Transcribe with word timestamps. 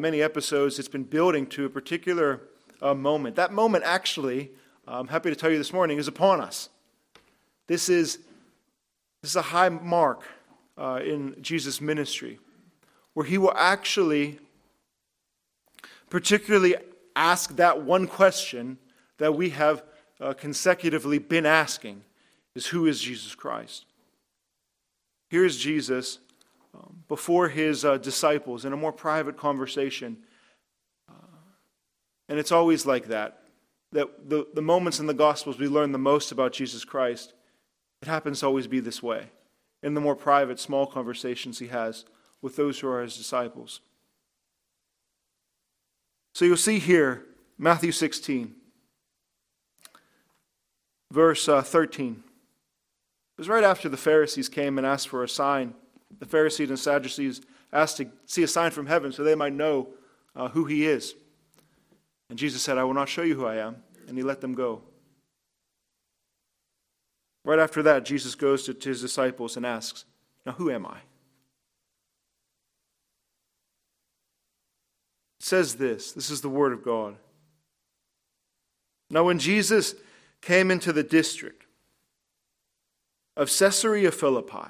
many 0.00 0.22
episodes, 0.22 0.78
it's 0.78 0.88
been 0.88 1.04
building 1.04 1.46
to 1.48 1.66
a 1.66 1.68
particular 1.68 2.40
uh, 2.80 2.94
moment. 2.94 3.36
That 3.36 3.52
moment, 3.52 3.84
actually, 3.84 4.50
I'm 4.88 5.08
happy 5.08 5.30
to 5.30 5.36
tell 5.36 5.50
you 5.50 5.58
this 5.58 5.72
morning, 5.72 5.98
is 5.98 6.08
upon 6.08 6.40
us. 6.40 6.70
This 7.66 7.88
is, 7.88 8.18
this 9.22 9.32
is 9.32 9.36
a 9.36 9.42
high 9.42 9.68
mark 9.68 10.24
uh, 10.78 11.00
in 11.04 11.36
Jesus' 11.40 11.80
ministry 11.80 12.38
where 13.14 13.26
he 13.26 13.38
will 13.38 13.52
actually 13.54 14.38
particularly 16.08 16.76
ask 17.14 17.56
that 17.56 17.82
one 17.82 18.06
question 18.06 18.78
that 19.18 19.34
we 19.34 19.50
have 19.50 19.82
uh, 20.20 20.32
consecutively 20.32 21.18
been 21.18 21.46
asking 21.46 22.02
is 22.54 22.66
who 22.66 22.86
is 22.86 23.00
Jesus 23.00 23.34
Christ? 23.34 23.84
Here's 25.28 25.56
Jesus 25.56 26.18
um, 26.74 27.04
before 27.08 27.48
his 27.48 27.84
uh, 27.84 27.98
disciples 27.98 28.64
in 28.64 28.72
a 28.72 28.76
more 28.76 28.92
private 28.92 29.36
conversation. 29.36 30.18
Uh, 31.08 31.12
and 32.28 32.38
it's 32.38 32.52
always 32.52 32.86
like 32.86 33.08
that. 33.08 33.42
That 33.92 34.28
the, 34.28 34.46
the 34.54 34.62
moments 34.62 35.00
in 35.00 35.06
the 35.06 35.14
Gospels 35.14 35.58
we 35.58 35.66
learn 35.66 35.92
the 35.92 35.98
most 35.98 36.30
about 36.30 36.52
Jesus 36.52 36.84
Christ, 36.84 37.34
it 38.02 38.08
happens 38.08 38.40
to 38.40 38.46
always 38.46 38.66
be 38.66 38.80
this 38.80 39.02
way. 39.02 39.30
In 39.82 39.94
the 39.94 40.00
more 40.00 40.14
private, 40.14 40.60
small 40.60 40.86
conversations 40.86 41.58
he 41.58 41.68
has 41.68 42.04
with 42.42 42.56
those 42.56 42.78
who 42.80 42.88
are 42.88 43.02
his 43.02 43.16
disciples. 43.16 43.80
So 46.34 46.44
you'll 46.44 46.56
see 46.56 46.78
here, 46.78 47.26
Matthew 47.58 47.92
16, 47.92 48.54
verse 51.10 51.48
uh, 51.48 51.62
13. 51.62 52.22
It 52.22 53.40
was 53.40 53.48
right 53.48 53.64
after 53.64 53.88
the 53.88 53.96
Pharisees 53.96 54.48
came 54.48 54.78
and 54.78 54.86
asked 54.86 55.08
for 55.08 55.24
a 55.24 55.28
sign. 55.28 55.74
The 56.18 56.26
Pharisees 56.26 56.68
and 56.68 56.78
Sadducees 56.78 57.40
asked 57.72 57.98
to 57.98 58.08
see 58.26 58.42
a 58.42 58.48
sign 58.48 58.70
from 58.70 58.86
heaven 58.86 59.12
so 59.12 59.22
they 59.22 59.34
might 59.34 59.52
know 59.52 59.88
uh, 60.34 60.48
who 60.48 60.64
he 60.64 60.86
is. 60.86 61.14
And 62.28 62.38
Jesus 62.38 62.62
said, 62.62 62.78
I 62.78 62.84
will 62.84 62.94
not 62.94 63.08
show 63.08 63.22
you 63.22 63.34
who 63.34 63.46
I 63.46 63.56
am. 63.56 63.76
And 64.08 64.16
he 64.16 64.22
let 64.22 64.40
them 64.40 64.54
go. 64.54 64.82
Right 67.44 67.58
after 67.58 67.82
that, 67.82 68.04
Jesus 68.04 68.34
goes 68.34 68.64
to, 68.64 68.74
to 68.74 68.88
his 68.88 69.00
disciples 69.00 69.56
and 69.56 69.64
asks, 69.64 70.04
Now, 70.44 70.52
who 70.52 70.70
am 70.70 70.86
I? 70.86 70.96
It 75.38 75.44
says 75.46 75.76
this 75.76 76.12
this 76.12 76.30
is 76.30 76.40
the 76.40 76.48
Word 76.48 76.72
of 76.72 76.84
God. 76.84 77.16
Now, 79.10 79.24
when 79.24 79.38
Jesus 79.38 79.94
came 80.40 80.70
into 80.70 80.92
the 80.92 81.02
district 81.02 81.64
of 83.36 83.50
Caesarea 83.50 84.12
Philippi, 84.12 84.68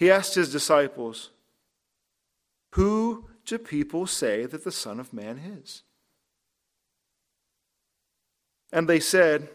he 0.00 0.10
asked 0.10 0.34
his 0.34 0.50
disciples, 0.50 1.28
Who 2.70 3.28
do 3.44 3.58
people 3.58 4.06
say 4.06 4.46
that 4.46 4.64
the 4.64 4.72
Son 4.72 4.98
of 4.98 5.12
Man 5.12 5.36
is? 5.36 5.82
And 8.72 8.88
they 8.88 8.98
said, 8.98 9.50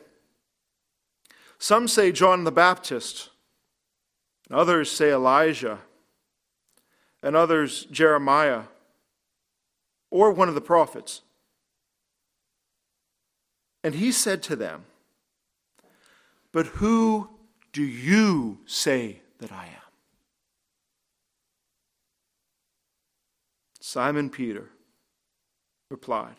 Some 1.58 1.88
say 1.88 2.12
John 2.12 2.44
the 2.44 2.52
Baptist, 2.52 3.32
and 4.48 4.56
others 4.56 4.92
say 4.92 5.12
Elijah 5.12 5.80
and 7.24 7.36
others 7.36 7.86
Jeremiah 7.86 8.66
or 10.12 10.32
one 10.32 10.48
of 10.48 10.54
the 10.54 10.62
prophets. 10.62 11.22
And 13.84 13.96
he 13.96 14.12
said 14.12 14.44
to 14.44 14.56
them, 14.56 14.86
But 16.52 16.68
who 16.68 17.32
do 17.74 17.82
you 17.82 18.60
say 18.68 19.22
that 19.40 19.52
I 19.52 19.66
am? 19.66 19.85
Simon 23.88 24.32
Peter 24.32 24.72
replied, 25.92 26.38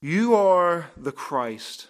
You 0.00 0.36
are 0.36 0.88
the 0.96 1.10
Christ, 1.10 1.88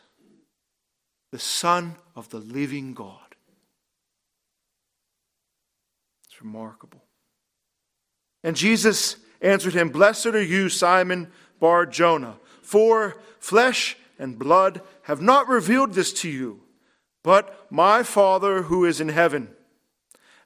the 1.33 1.39
Son 1.39 1.97
of 2.15 2.31
the 2.31 2.39
living 2.39 2.95
God. 2.95 3.37
It's 6.25 6.41
remarkable. 6.41 7.05
And 8.43 8.57
Jesus 8.57 9.17
answered 9.43 9.75
him, 9.75 9.91
Blessed 9.91 10.29
are 10.29 10.43
you, 10.43 10.71
Simon 10.71 11.31
Bar 11.61 11.85
Jonah, 11.85 12.39
for 12.63 13.19
flesh 13.39 13.99
and 14.19 14.39
blood 14.39 14.81
have 15.03 15.21
not 15.21 15.47
revealed 15.47 15.93
this 15.93 16.11
to 16.23 16.31
you, 16.31 16.63
but 17.23 17.67
my 17.71 18.03
Father 18.03 18.63
who 18.63 18.87
is 18.87 18.99
in 18.99 19.11
heaven. 19.11 19.51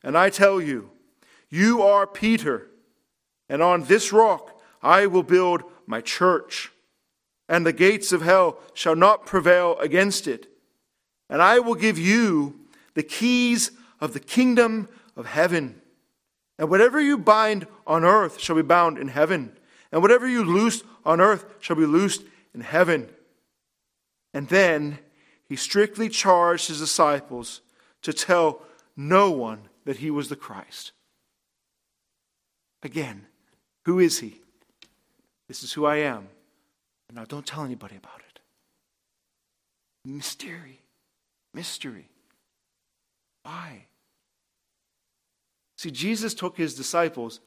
And 0.03 0.19
I 0.19 0.29
tell 0.29 0.61
you, 0.61 0.91
you 1.51 1.83
are 1.83 2.05
Peter, 2.05 2.67
and 3.51 3.63
on 3.63 3.83
this 3.85 4.13
rock 4.13 4.59
I 4.83 5.07
will 5.07 5.25
build 5.25 5.65
my 5.87 6.01
church, 6.01 6.73
and 7.49 7.67
the 7.67 7.73
gates 7.73 8.13
of 8.13 8.23
hell 8.23 8.59
shall 8.73 8.97
not 8.97 9.27
prevail 9.27 9.77
against 9.79 10.27
it. 10.27 10.47
And 11.29 11.43
I 11.43 11.59
will 11.59 11.75
give 11.75 11.99
you 11.99 12.61
the 12.95 13.03
keys 13.03 13.73
of 14.01 14.15
the 14.15 14.21
kingdom 14.21 14.89
of 15.17 15.27
heaven. 15.27 15.83
And 16.59 16.71
whatever 16.71 17.01
you 17.01 17.19
bind 17.19 17.67
on 17.87 18.05
earth 18.05 18.41
shall 18.41 18.57
be 18.57 18.63
bound 18.63 18.97
in 18.97 19.09
heaven, 19.09 19.53
and 19.93 20.01
whatever 20.01 20.29
you 20.29 20.45
loose 20.45 20.83
on 21.05 21.21
earth 21.21 21.45
shall 21.61 21.77
be 21.77 21.87
loosed 21.87 22.23
in 22.55 22.61
heaven. 22.61 23.11
And 24.33 24.49
then 24.49 24.99
he 25.49 25.57
strictly 25.57 26.09
charged 26.09 26.69
his 26.69 26.79
disciples 26.79 27.63
to 28.03 28.13
tell 28.13 28.63
no 28.97 29.31
one 29.31 29.69
that 29.85 29.97
he 29.97 30.11
was 30.11 30.29
the 30.29 30.37
Christ. 30.37 30.93
Again, 32.83 33.27
who 33.85 33.99
is 33.99 34.19
he? 34.19 34.41
This 35.49 35.63
is 35.63 35.73
who 35.73 35.87
I 35.87 35.97
am. 35.97 36.29
Now 37.13 37.25
don't 37.25 37.47
tell 37.47 37.65
anybody 37.65 37.97
about 37.97 38.21
it. 38.21 38.41
Mystery. 40.05 40.81
Mystery. 41.53 42.09
Why? 43.43 43.87
See, 45.77 45.91
Jesus 45.91 46.35
took 46.35 46.57
his 46.57 46.75
disciples 46.75 47.41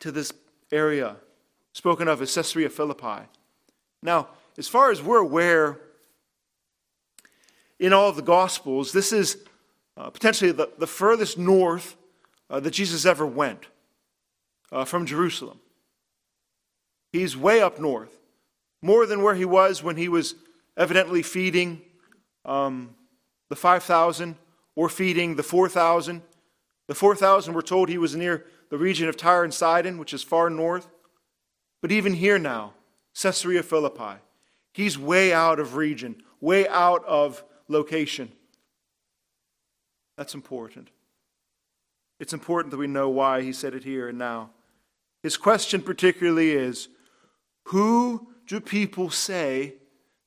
to 0.00 0.12
this 0.12 0.32
area 0.70 1.16
spoken 1.72 2.08
of 2.08 2.20
as 2.22 2.34
Caesarea 2.34 2.68
Philippi. 2.70 3.28
Now, 4.02 4.28
as 4.58 4.66
far 4.66 4.90
as 4.90 5.02
we're 5.02 5.18
aware, 5.18 5.78
in 7.78 7.92
all 7.92 8.08
of 8.08 8.16
the 8.16 8.22
Gospels, 8.22 8.92
this 8.92 9.12
is 9.12 9.38
uh, 9.96 10.10
potentially 10.10 10.52
the, 10.52 10.70
the 10.78 10.86
furthest 10.86 11.38
north 11.38 11.96
uh, 12.48 12.60
that 12.60 12.70
Jesus 12.70 13.04
ever 13.04 13.26
went 13.26 13.66
uh, 14.72 14.84
from 14.84 15.06
Jerusalem. 15.06 15.60
He's 17.12 17.36
way 17.36 17.60
up 17.60 17.78
north, 17.78 18.18
more 18.82 19.06
than 19.06 19.22
where 19.22 19.34
he 19.34 19.44
was 19.44 19.82
when 19.82 19.96
he 19.96 20.08
was 20.08 20.34
evidently 20.76 21.22
feeding 21.22 21.82
um, 22.44 22.94
the 23.48 23.56
5,000 23.56 24.36
or 24.74 24.88
feeding 24.88 25.36
the 25.36 25.42
4,000 25.42 26.22
the 26.86 26.94
4,000 26.94 27.54
were 27.54 27.62
told 27.62 27.88
he 27.88 27.98
was 27.98 28.14
near 28.14 28.46
the 28.70 28.78
region 28.78 29.08
of 29.08 29.16
Tyre 29.16 29.44
and 29.44 29.52
Sidon, 29.52 29.98
which 29.98 30.14
is 30.14 30.22
far 30.22 30.48
north. 30.50 30.88
But 31.82 31.92
even 31.92 32.14
here 32.14 32.38
now, 32.38 32.74
Caesarea 33.20 33.62
Philippi, 33.62 34.20
he's 34.72 34.98
way 34.98 35.32
out 35.32 35.58
of 35.58 35.76
region, 35.76 36.22
way 36.40 36.68
out 36.68 37.04
of 37.04 37.44
location. 37.68 38.30
That's 40.16 40.34
important. 40.34 40.90
It's 42.18 42.32
important 42.32 42.70
that 42.70 42.78
we 42.78 42.86
know 42.86 43.08
why 43.08 43.42
he 43.42 43.52
said 43.52 43.74
it 43.74 43.84
here 43.84 44.08
and 44.08 44.18
now. 44.18 44.50
His 45.26 45.36
question, 45.36 45.82
particularly, 45.82 46.52
is 46.52 46.86
Who 47.64 48.28
do 48.46 48.60
people 48.60 49.10
say 49.10 49.74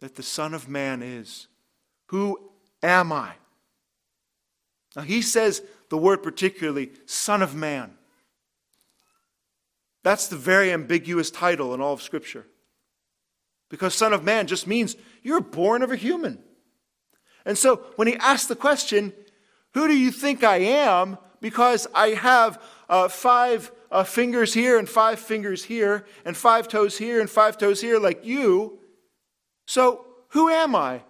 that 0.02 0.16
the 0.16 0.24
Son 0.24 0.54
of 0.54 0.68
Man 0.68 1.02
is? 1.02 1.48
Who 2.08 2.52
am 2.84 3.14
I? 3.14 3.32
Now, 4.98 5.04
he 5.04 5.22
says 5.22 5.62
the 5.88 5.98
word 5.98 6.22
particularly, 6.22 6.92
Son 7.06 7.42
of 7.42 7.56
Man. 7.56 7.94
That's 10.04 10.28
the 10.28 10.36
very 10.36 10.74
ambiguous 10.74 11.32
title 11.32 11.74
in 11.74 11.80
all 11.80 11.94
of 11.94 12.02
Scripture. 12.02 12.46
Because 13.70 13.96
Son 13.96 14.12
of 14.12 14.26
Man 14.26 14.48
just 14.48 14.68
means 14.68 14.98
you're 15.24 15.40
born 15.40 15.82
of 15.82 15.94
a 15.94 15.96
human. 15.96 16.40
And 17.46 17.58
so 17.58 17.78
when 17.96 18.10
he 18.10 18.18
asks 18.18 18.48
the 18.48 18.56
question, 18.58 19.14
Who 19.76 19.88
do 19.88 19.98
you 19.98 20.12
think 20.12 20.44
I 20.44 20.58
am? 20.58 21.18
Because 21.40 21.88
I 21.96 22.10
have 22.10 22.62
uh, 22.90 23.08
five 23.08 23.72
uh, 23.92 24.04
fingers 24.04 24.54
here 24.54 24.78
and 24.78 24.88
five 24.88 25.20
fingers 25.20 25.64
here 25.64 26.06
and 26.26 26.36
five 26.38 26.68
toes 26.68 26.98
here 26.98 27.20
and 27.20 27.30
five 27.30 27.58
toes 27.58 27.82
here, 27.82 28.00
like 28.00 28.26
you. 28.26 28.80
So 29.68 30.06
who 30.30 30.50
am 30.50 30.76
I? 30.76 31.02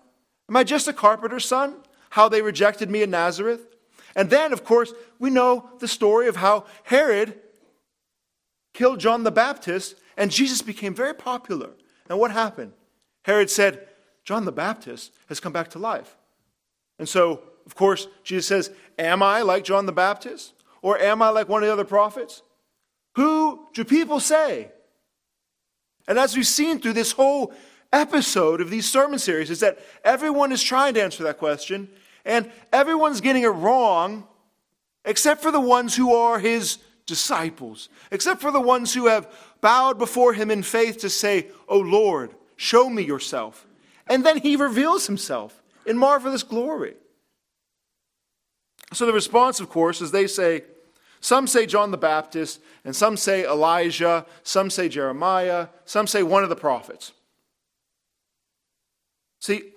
Am 0.48 0.56
I 0.56 0.64
just 0.64 0.88
a 0.88 0.94
carpenter's 0.94 1.46
son? 1.46 1.76
How 2.12 2.30
they 2.30 2.42
rejected 2.42 2.90
me 2.90 3.04
in 3.04 3.12
Nazareth? 3.12 3.68
And 4.16 4.30
then, 4.30 4.52
of 4.54 4.64
course, 4.64 4.94
we 5.20 5.30
know 5.30 5.70
the 5.80 5.88
story 5.88 6.28
of 6.28 6.38
how 6.38 6.66
Herod 6.84 7.40
killed 8.74 9.00
John 9.00 9.24
the 9.24 9.31
Baptist 9.31 9.96
and 10.18 10.31
Jesus 10.31 10.62
became 10.62 10.94
very 10.94 11.14
popular. 11.14 11.72
And 12.10 12.20
what 12.20 12.31
happened? 12.31 12.74
Herod 13.24 13.50
said, 13.50 13.88
John 14.24 14.46
the 14.46 14.52
Baptist 14.52 15.14
has 15.28 15.40
come 15.40 15.54
back 15.54 15.70
to 15.72 15.80
life. 15.80 16.18
And 16.98 17.08
so, 17.08 17.42
of 17.66 17.76
course, 17.76 18.08
Jesus 18.24 18.48
says, 18.48 18.72
Am 18.98 19.24
I 19.24 19.42
like 19.42 19.64
John 19.64 19.86
the 19.86 19.92
Baptist? 19.92 20.54
Or 20.81 20.98
am 20.98 21.22
I 21.22 21.30
like 21.30 21.50
one 21.50 21.62
of 21.62 21.68
the 21.68 21.74
other 21.74 21.86
prophets? 21.86 22.42
Who 23.16 23.68
do 23.74 23.84
people 23.84 24.20
say? 24.20 24.72
And 26.08 26.18
as 26.18 26.36
we've 26.36 26.48
seen 26.48 26.80
through 26.80 26.94
this 26.94 27.12
whole 27.12 27.54
episode 27.92 28.62
of 28.62 28.70
these 28.70 28.90
sermon 28.90 29.20
series, 29.20 29.50
is 29.50 29.60
that 29.60 29.80
everyone 30.04 30.52
is 30.52 30.62
trying 30.62 30.94
to 30.96 31.04
answer 31.04 31.24
that 31.24 31.38
question, 31.38 31.90
and 32.26 32.52
everyone's 32.72 33.22
getting 33.22 33.44
it 33.44 33.48
wrong, 33.48 34.28
except 35.06 35.42
for 35.42 35.52
the 35.52 35.60
ones 35.60 35.96
who 35.96 36.14
are 36.14 36.40
his 36.40 36.80
disciples, 37.06 37.90
except 38.12 38.42
for 38.42 38.52
the 38.52 38.62
ones 38.62 38.94
who 38.94 39.08
have 39.08 39.32
bowed 39.62 39.98
before 39.98 40.34
him 40.34 40.52
in 40.52 40.64
faith 40.64 41.00
to 41.00 41.10
say, 41.10 41.48
Oh 41.68 41.80
Lord, 41.80 42.36
show 42.56 42.90
me 42.90 43.04
yourself. 43.04 43.66
And 44.08 44.26
then 44.26 44.38
he 44.38 44.56
reveals 44.56 45.08
himself 45.08 45.62
in 45.86 45.98
marvelous 45.98 46.44
glory. 46.44 46.96
So 48.94 49.06
the 49.06 49.14
response, 49.14 49.60
of 49.60 49.70
course, 49.70 50.02
is 50.02 50.12
they 50.12 50.28
say, 50.28 50.64
some 51.21 51.48
say 51.48 51.66
John 51.66 51.92
the 51.92 51.98
Baptist, 51.98 52.62
and 52.86 52.95
some 52.95 53.18
say 53.18 53.45
Elijah, 53.45 54.25
some 54.44 54.69
say 54.69 54.89
Jeremiah, 54.89 55.68
some 55.86 56.07
say 56.07 56.24
one 56.24 56.44
of 56.44 56.50
the 56.50 56.56
prophets. 56.56 57.12
See, 59.39 59.74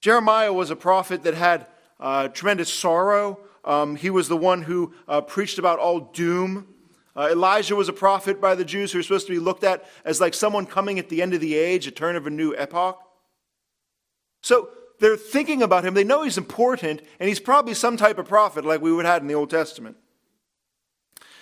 Jeremiah 0.00 0.52
was 0.52 0.70
a 0.70 0.76
prophet 0.76 1.22
that 1.24 1.34
had 1.34 1.66
uh, 1.98 2.28
tremendous 2.28 2.72
sorrow. 2.72 3.38
Um, 3.64 3.96
he 3.96 4.10
was 4.10 4.28
the 4.28 4.36
one 4.36 4.62
who 4.62 4.94
uh, 5.06 5.20
preached 5.20 5.58
about 5.58 5.78
all 5.78 6.00
doom. 6.00 6.66
Uh, 7.14 7.28
Elijah 7.32 7.76
was 7.76 7.88
a 7.88 7.92
prophet 7.92 8.40
by 8.40 8.54
the 8.54 8.64
Jews 8.64 8.92
who 8.92 8.98
was 8.98 9.06
supposed 9.06 9.26
to 9.26 9.32
be 9.32 9.38
looked 9.38 9.64
at 9.64 9.84
as 10.04 10.20
like 10.20 10.32
someone 10.32 10.64
coming 10.64 10.98
at 10.98 11.08
the 11.08 11.20
end 11.20 11.34
of 11.34 11.40
the 11.40 11.54
age, 11.54 11.86
a 11.86 11.90
turn 11.90 12.16
of 12.16 12.26
a 12.26 12.30
new 12.30 12.54
epoch. 12.56 12.98
So 14.42 14.70
they're 15.00 15.16
thinking 15.16 15.62
about 15.62 15.84
him. 15.84 15.94
They 15.94 16.04
know 16.04 16.22
he's 16.22 16.38
important, 16.38 17.02
and 17.18 17.28
he's 17.28 17.40
probably 17.40 17.74
some 17.74 17.96
type 17.96 18.18
of 18.18 18.28
prophet 18.28 18.64
like 18.64 18.80
we 18.80 18.92
would 18.92 19.06
have 19.06 19.22
in 19.22 19.28
the 19.28 19.34
Old 19.34 19.50
Testament. 19.50 19.96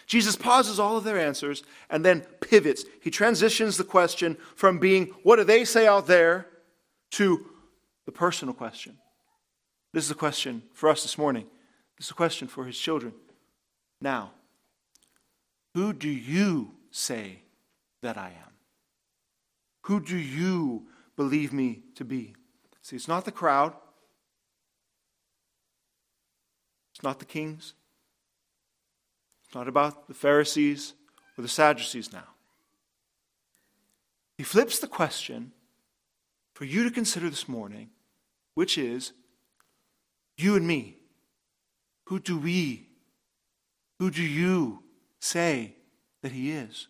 Jesus 0.09 0.37
pauses 0.37 0.81
all 0.81 0.97
of 0.97 1.05
their 1.05 1.19
answers 1.19 1.63
and 1.91 2.05
then 2.05 2.23
pivots. 2.41 2.85
He 3.01 3.11
transitions 3.11 3.77
the 3.77 3.85
question 3.85 4.39
from 4.57 4.79
being, 4.79 5.09
what 5.23 5.37
do 5.37 5.45
they 5.45 5.65
say 5.65 5.87
out 5.87 6.07
there, 6.07 6.47
to 7.13 7.47
the 8.07 8.13
personal 8.13 8.55
question. 8.55 8.97
This 9.93 10.05
is 10.05 10.11
a 10.11 10.15
question 10.15 10.63
for 10.73 10.89
us 10.89 11.03
this 11.03 11.19
morning. 11.19 11.47
This 11.99 12.07
is 12.07 12.11
a 12.11 12.15
question 12.15 12.49
for 12.49 12.65
his 12.65 12.79
children. 12.79 13.13
Now, 14.01 14.33
who 15.75 15.93
do 15.93 16.09
you 16.09 16.73
say 16.91 17.43
that 18.03 18.17
I 18.17 18.29
am? 18.29 18.53
Who 19.83 20.01
do 20.01 20.17
you 20.17 20.87
believe 21.17 21.53
me 21.53 21.83
to 21.97 22.05
be? 22.05 22.35
See, 22.83 22.97
it's 22.97 23.09
not 23.09 23.25
the 23.25 23.33
crowd, 23.33 23.75
it's 26.95 27.03
not 27.03 27.19
the 27.19 27.25
kings, 27.25 27.75
it's 29.49 29.55
not 29.55 29.67
about 29.67 30.09
the 30.09 30.15
Pharisees 30.15 30.93
or 31.39 31.43
the 31.43 31.49
Sadducees 31.49 32.13
now. 32.13 32.29
He 34.37 34.45
flips 34.45 34.79
the 34.79 34.87
question 34.87 35.53
for 36.53 36.67
you 36.67 36.85
to 36.85 36.91
consider 36.91 37.31
this 37.31 37.49
morning, 37.49 37.89
which 38.53 38.77
is 38.77 39.13
you 40.37 40.55
and 40.55 40.67
me. 40.67 40.99
Who 42.09 42.21
do 42.21 42.37
we, 42.37 42.89
who 43.99 44.11
do 44.11 44.23
you 44.23 44.83
say 45.19 45.77
that 46.21 46.33
he 46.33 46.53
is? 46.53 46.87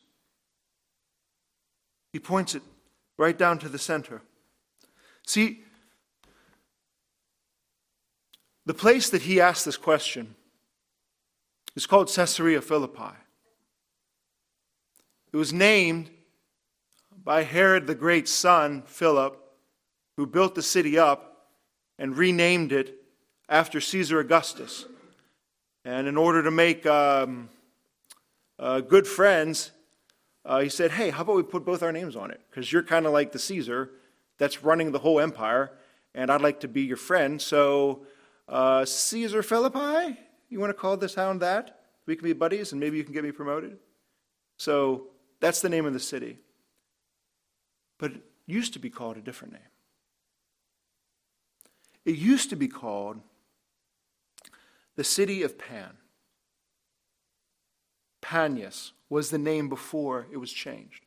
He 2.13 2.19
points 2.19 2.57
it 2.57 2.63
right 3.17 3.39
down 3.39 3.61
to 3.61 3.69
the 3.69 3.79
center. 3.79 4.21
See, 5.25 5.63
the 8.67 8.75
place 8.75 9.11
that 9.11 9.23
he 9.23 9.41
asked 9.41 9.65
this 9.65 9.77
question 9.77 10.35
is 11.79 11.87
called 11.87 12.13
Caesarea 12.13 12.61
Philippi. 12.61 13.15
It 15.33 15.37
was 15.37 15.53
named 15.53 16.11
by 17.23 17.45
Herod 17.45 17.87
the 17.87 17.95
Great's 17.95 18.33
son, 18.33 18.83
Philip, 18.85 19.41
who 20.17 20.27
built 20.27 20.57
the 20.57 20.63
city 20.63 20.99
up 20.99 21.53
and 21.97 22.17
renamed 22.17 22.73
it 22.73 23.01
after 23.49 23.81
Caesar 23.81 24.19
Augustus. 24.19 24.87
And 25.85 26.09
in 26.09 26.17
order 26.17 26.43
to 26.43 26.51
make 26.51 26.85
um, 26.85 27.49
uh, 28.59 28.81
good 28.81 29.07
friends, 29.07 29.71
uh, 30.45 30.59
he 30.59 30.69
said, 30.69 30.91
Hey, 30.91 31.11
how 31.11 31.23
about 31.23 31.37
we 31.37 31.45
put 31.45 31.65
both 31.65 31.85
our 31.85 31.93
names 31.93 32.17
on 32.17 32.33
it? 32.33 32.41
Because 32.51 32.73
you're 32.73 32.83
kind 32.83 33.07
of 33.07 33.13
like 33.13 33.31
the 33.31 33.39
Caesar 33.39 33.91
that's 34.37 34.65
running 34.65 34.91
the 34.91 34.99
whole 34.99 35.21
empire, 35.21 35.71
and 36.13 36.29
I'd 36.29 36.43
like 36.43 36.59
to 36.59 36.69
be 36.69 36.83
your 36.83 36.97
friend. 36.97 37.41
So, 37.41 38.05
uh, 38.49 38.85
Caesar 38.85 39.45
Philippi, 39.45 40.19
you 40.49 40.61
want 40.61 40.71
to 40.71 40.75
call 40.75 40.97
this 40.97 41.15
town 41.15 41.39
that? 41.41 41.81
We 42.06 42.17
can 42.17 42.25
be 42.25 42.33
buddies, 42.33 42.73
and 42.73 42.81
maybe 42.81 42.97
you 42.97 43.05
can 43.05 43.12
get 43.12 43.25
me 43.25 43.33
promoted. 43.33 43.79
So, 44.56 45.09
that's 45.41 45.61
the 45.61 45.69
name 45.69 45.87
of 45.87 45.93
the 45.93 46.00
city. 46.00 46.39
But 47.99 48.12
it 48.12 48.23
used 48.47 48.73
to 48.73 48.79
be 48.79 48.91
called 48.91 49.17
a 49.17 49.21
different 49.21 49.55
name. 49.55 49.62
It 52.05 52.17
used 52.17 52.50
to 52.50 52.56
be 52.56 52.69
called 52.69 53.21
the 54.97 55.05
city 55.05 55.43
of 55.43 55.59
Pan. 55.59 55.99
Panias 58.23 58.93
was 59.09 59.31
the 59.31 59.39
name 59.39 59.69
before 59.69 60.27
it 60.33 60.39
was 60.39 60.53
changed, 60.53 61.05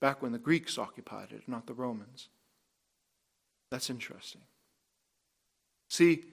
back 0.00 0.22
when 0.22 0.32
the 0.32 0.38
Greeks 0.38 0.78
occupied 0.78 1.32
it, 1.32 1.42
not 1.46 1.66
the 1.66 1.74
Romans. 1.74 2.28
That's 3.70 3.90
interesting. 3.90 4.42
See, 5.88 6.24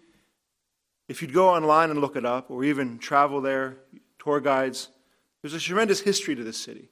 if 1.07 1.21
you'd 1.21 1.33
go 1.33 1.50
online 1.50 1.89
and 1.89 2.01
look 2.01 2.15
it 2.15 2.25
up, 2.25 2.51
or 2.51 2.63
even 2.63 3.00
travel 3.00 3.42
there, 3.42 3.77
tour 4.19 4.39
guides, 4.39 4.89
there's 5.42 5.54
a 5.54 5.59
tremendous 5.59 6.01
history 6.01 6.36
to 6.36 6.44
this 6.44 6.57
city. 6.57 6.89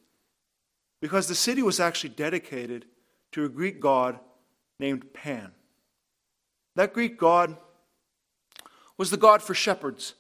Because 1.01 1.27
the 1.27 1.35
city 1.35 1.61
was 1.61 1.79
actually 1.79 2.11
dedicated 2.11 2.85
to 3.33 3.43
a 3.43 3.49
Greek 3.49 3.79
god 3.79 4.19
named 4.79 5.13
Pan. 5.13 5.51
That 6.75 6.93
Greek 6.93 7.17
god 7.17 7.57
was 8.97 9.11
the 9.11 9.17
god 9.17 9.41
for 9.41 9.53
shepherds, 9.53 10.13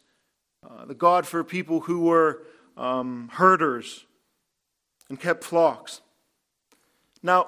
uh, 0.67 0.85
the 0.85 0.93
god 0.93 1.25
for 1.25 1.43
people 1.43 1.81
who 1.81 2.01
were 2.01 2.43
um, 2.75 3.29
herders 3.33 4.05
and 5.09 5.19
kept 5.19 5.43
flocks. 5.43 6.01
Now, 7.23 7.47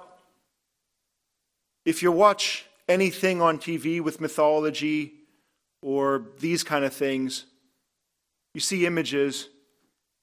if 1.85 2.01
you 2.01 2.11
watch 2.11 2.65
anything 2.87 3.41
on 3.41 3.57
TV 3.57 4.01
with 4.01 4.21
mythology 4.21 5.16
or 5.81 6.25
these 6.39 6.63
kind 6.63 6.83
of 6.83 6.93
things, 6.93 7.45
you 8.53 8.59
see 8.59 8.85
images, 8.85 9.49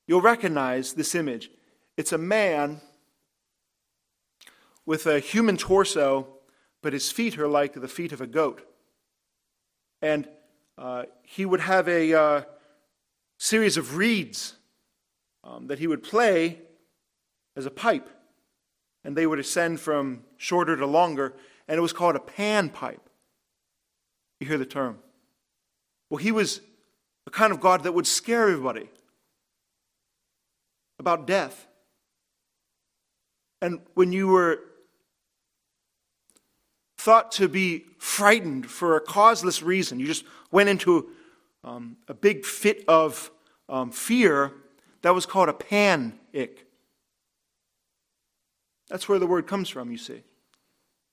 you'll 0.06 0.21
recognize 0.21 0.93
this 0.95 1.15
image. 1.15 1.51
It's 1.96 2.13
a 2.13 2.19
man 2.19 2.81
with 4.87 5.06
a 5.06 5.20
human 5.20 5.56
torso, 5.56 6.27
but 6.82 6.93
his 6.93 7.11
feet 7.11 7.39
are 7.39 7.49
like 7.49 7.75
the 7.75 7.89
feet 7.89 8.13
of 8.13 8.20
a 8.20 8.27
goat. 8.27 8.67
And 10.03 10.29
uh, 10.77 11.05
he 11.23 11.46
would 11.46 11.61
have 11.61 11.89
a 11.89 12.13
uh, 12.13 12.43
series 13.39 13.77
of 13.77 13.96
reeds 13.96 14.55
um, 15.43 15.69
that 15.69 15.79
he 15.79 15.87
would 15.87 16.03
play 16.03 16.58
as 17.56 17.67
a 17.67 17.70
pipe. 17.70 18.08
And 19.05 19.17
they 19.17 19.27
would 19.27 19.39
ascend 19.39 19.81
from 19.81 20.25
shorter 20.37 20.77
to 20.77 20.87
longer. 20.87 21.34
And 21.69 21.79
it 21.79 21.81
was 21.81 21.93
called 21.93 22.17
a 22.17 22.20
pan 22.20 22.70
pipe. 22.70 23.08
You 24.41 24.49
hear 24.49 24.58
the 24.58 24.67
term. 24.67 24.99
Well, 26.15 26.23
he 26.23 26.31
was 26.31 26.61
a 27.27 27.31
kind 27.33 27.53
of 27.53 27.59
God 27.59 27.83
that 27.83 27.93
would 27.93 28.06
scare 28.06 28.49
everybody 28.49 28.89
about 31.01 31.27
death. 31.27 31.67
And 33.61 33.81
when 33.94 34.13
you 34.13 34.29
were 34.29 34.61
thought 36.97 37.33
to 37.33 37.49
be 37.49 37.87
frightened 37.99 38.71
for 38.71 38.94
a 38.94 39.01
causeless 39.01 39.61
reason. 39.61 39.99
You 39.99 40.06
just 40.06 40.25
went 40.53 40.69
into 40.69 41.11
um, 41.65 41.97
a 42.06 42.15
big 42.15 42.47
fit 42.47 42.85
of 42.87 43.33
um, 43.69 43.91
fear. 43.91 44.53
That 45.03 45.17
was 45.17 45.27
called 45.27 45.49
a 45.49 45.53
panic. 45.53 46.65
That's 48.89 49.09
where 49.09 49.19
the 49.19 49.27
word 49.27 49.49
comes 49.49 49.69
from, 49.69 49.91
you 49.91 49.99
see. 49.99 50.23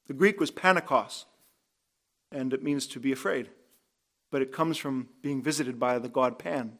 The 0.06 0.14
Greek 0.14 0.40
was 0.40 0.52
panikos, 0.52 1.26
and 2.32 2.54
it 2.54 2.62
means 2.62 2.86
to 2.86 3.00
be 3.00 3.12
afraid. 3.12 3.50
But 4.32 4.42
it 4.42 4.52
comes 4.52 4.78
from 4.78 5.10
being 5.22 5.42
visited 5.42 5.80
by 5.80 6.00
the 6.00 6.10
god 6.10 6.40
Pan. 6.40 6.80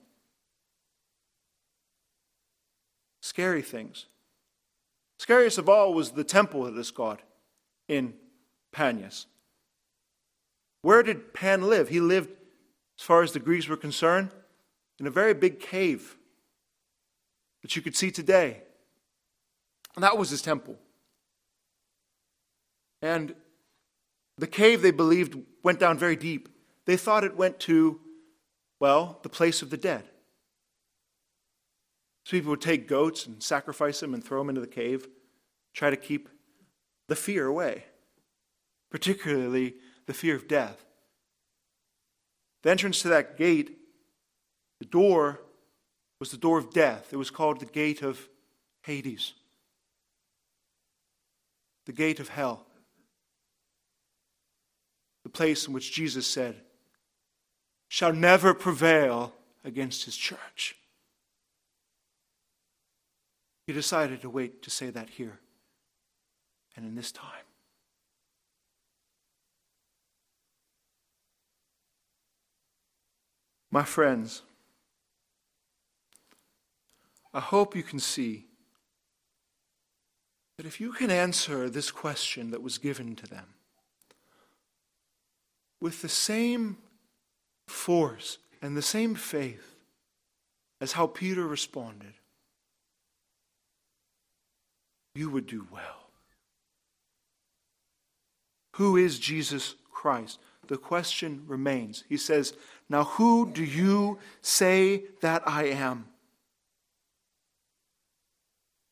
Scary 3.22 3.62
things. 3.62 4.08
Scariest 5.20 5.58
of 5.58 5.70
all 5.70 5.94
was 5.94 6.12
the 6.12 6.24
temple 6.24 6.66
of 6.66 6.74
this 6.74 6.90
god 6.90 7.22
in 7.88 8.16
Panias. 8.74 9.26
Where 10.82 11.04
did 11.04 11.34
Pan 11.34 11.62
live? 11.62 11.90
He 11.90 12.00
lived, 12.00 12.30
as 12.98 13.06
far 13.06 13.22
as 13.22 13.34
the 13.34 13.40
Greeks 13.40 13.68
were 13.68 13.78
concerned, 13.78 14.32
in 15.00 15.06
a 15.06 15.12
very 15.12 15.34
big 15.34 15.60
cave 15.60 16.18
that 17.62 17.76
you 17.76 17.82
could 17.82 17.96
see 17.96 18.10
today. 18.10 18.64
And 19.96 20.04
that 20.04 20.18
was 20.18 20.30
his 20.30 20.42
temple. 20.42 20.78
And 23.02 23.36
the 24.38 24.48
cave, 24.48 24.82
they 24.82 24.92
believed, 24.92 25.38
went 25.64 25.80
down 25.80 25.98
very 25.98 26.16
deep. 26.16 26.50
They 26.86 26.98
thought 26.98 27.24
it 27.24 27.38
went 27.38 27.60
to 27.62 28.00
Well, 28.80 29.20
the 29.22 29.30
place 29.30 29.62
of 29.62 29.70
the 29.70 29.78
dead. 29.78 30.04
So 32.26 32.32
people 32.32 32.50
would 32.50 32.62
take 32.62 32.88
goats 32.88 33.28
and 33.28 33.42
sacrifice 33.42 34.00
them 34.00 34.14
and 34.14 34.24
throw 34.24 34.40
them 34.40 34.50
into 34.50 34.62
the 34.62 34.68
cave, 34.68 35.08
try 35.74 35.92
to 35.92 35.98
keep 35.98 36.30
the 37.08 37.16
fear 37.16 37.46
away, 37.46 37.86
particularly 38.90 39.76
the 40.08 40.14
fear 40.14 40.36
of 40.36 40.48
death. 40.48 40.84
The 42.64 42.72
entrance 42.72 43.02
to 43.04 43.10
that 43.10 43.38
gate, 43.38 43.78
the 44.80 44.86
door, 44.86 45.42
was 46.20 46.32
the 46.32 46.38
door 46.38 46.58
of 46.58 46.72
death. 46.74 47.12
It 47.12 47.18
was 47.18 47.32
called 47.32 47.60
the 47.60 47.66
gate 47.66 48.02
of 48.02 48.28
Hades, 48.84 49.34
the 51.86 51.94
gate 51.94 52.20
of 52.20 52.30
hell, 52.30 52.66
the 55.24 55.30
place 55.30 55.68
in 55.68 55.74
which 55.74 55.92
Jesus 55.92 56.26
said, 56.26 56.62
shall 57.92 58.14
never 58.14 58.54
prevail 58.54 59.34
against 59.66 60.06
his 60.06 60.16
church. 60.16 60.78
He 63.68 63.74
decided 63.74 64.22
to 64.22 64.30
wait 64.30 64.62
to 64.62 64.70
say 64.70 64.90
that 64.92 65.10
here 65.10 65.40
and 66.78 66.86
in 66.86 66.96
this 66.96 67.12
time. 67.12 67.44
My 73.70 73.84
friends, 73.84 74.44
I 77.34 77.42
hope 77.42 77.76
you 77.76 77.84
can 77.84 78.00
see 78.00 78.46
that 80.56 80.66
if 80.66 80.80
you 80.80 80.94
can 80.94 81.12
answer 81.12 81.70
this 81.70 81.92
question 81.92 82.52
that 82.52 82.64
was 82.64 82.78
given 82.78 83.18
to 83.18 83.28
them 83.28 83.48
with 85.82 86.02
the 86.02 86.08
same 86.08 86.78
force 87.72 88.38
and 88.62 88.78
the 88.78 88.82
same 88.82 89.16
faith 89.16 89.76
as 90.80 90.94
how 90.94 91.08
Peter 91.08 91.46
responded, 91.46 92.14
you 95.16 95.30
would 95.30 95.48
do 95.48 95.68
well. 95.72 96.10
Who 98.76 98.98
is 98.98 99.20
Jesus 99.20 99.76
Christ? 99.92 100.40
The 100.68 100.78
question 100.78 101.44
remains. 101.48 102.04
He 102.08 102.18
says, 102.18 102.54
Now 102.90 103.04
who 103.04 103.52
do 103.52 103.64
you 103.64 104.20
say 104.42 105.04
that 105.22 105.44
I 105.46 105.66
am? 105.66 106.08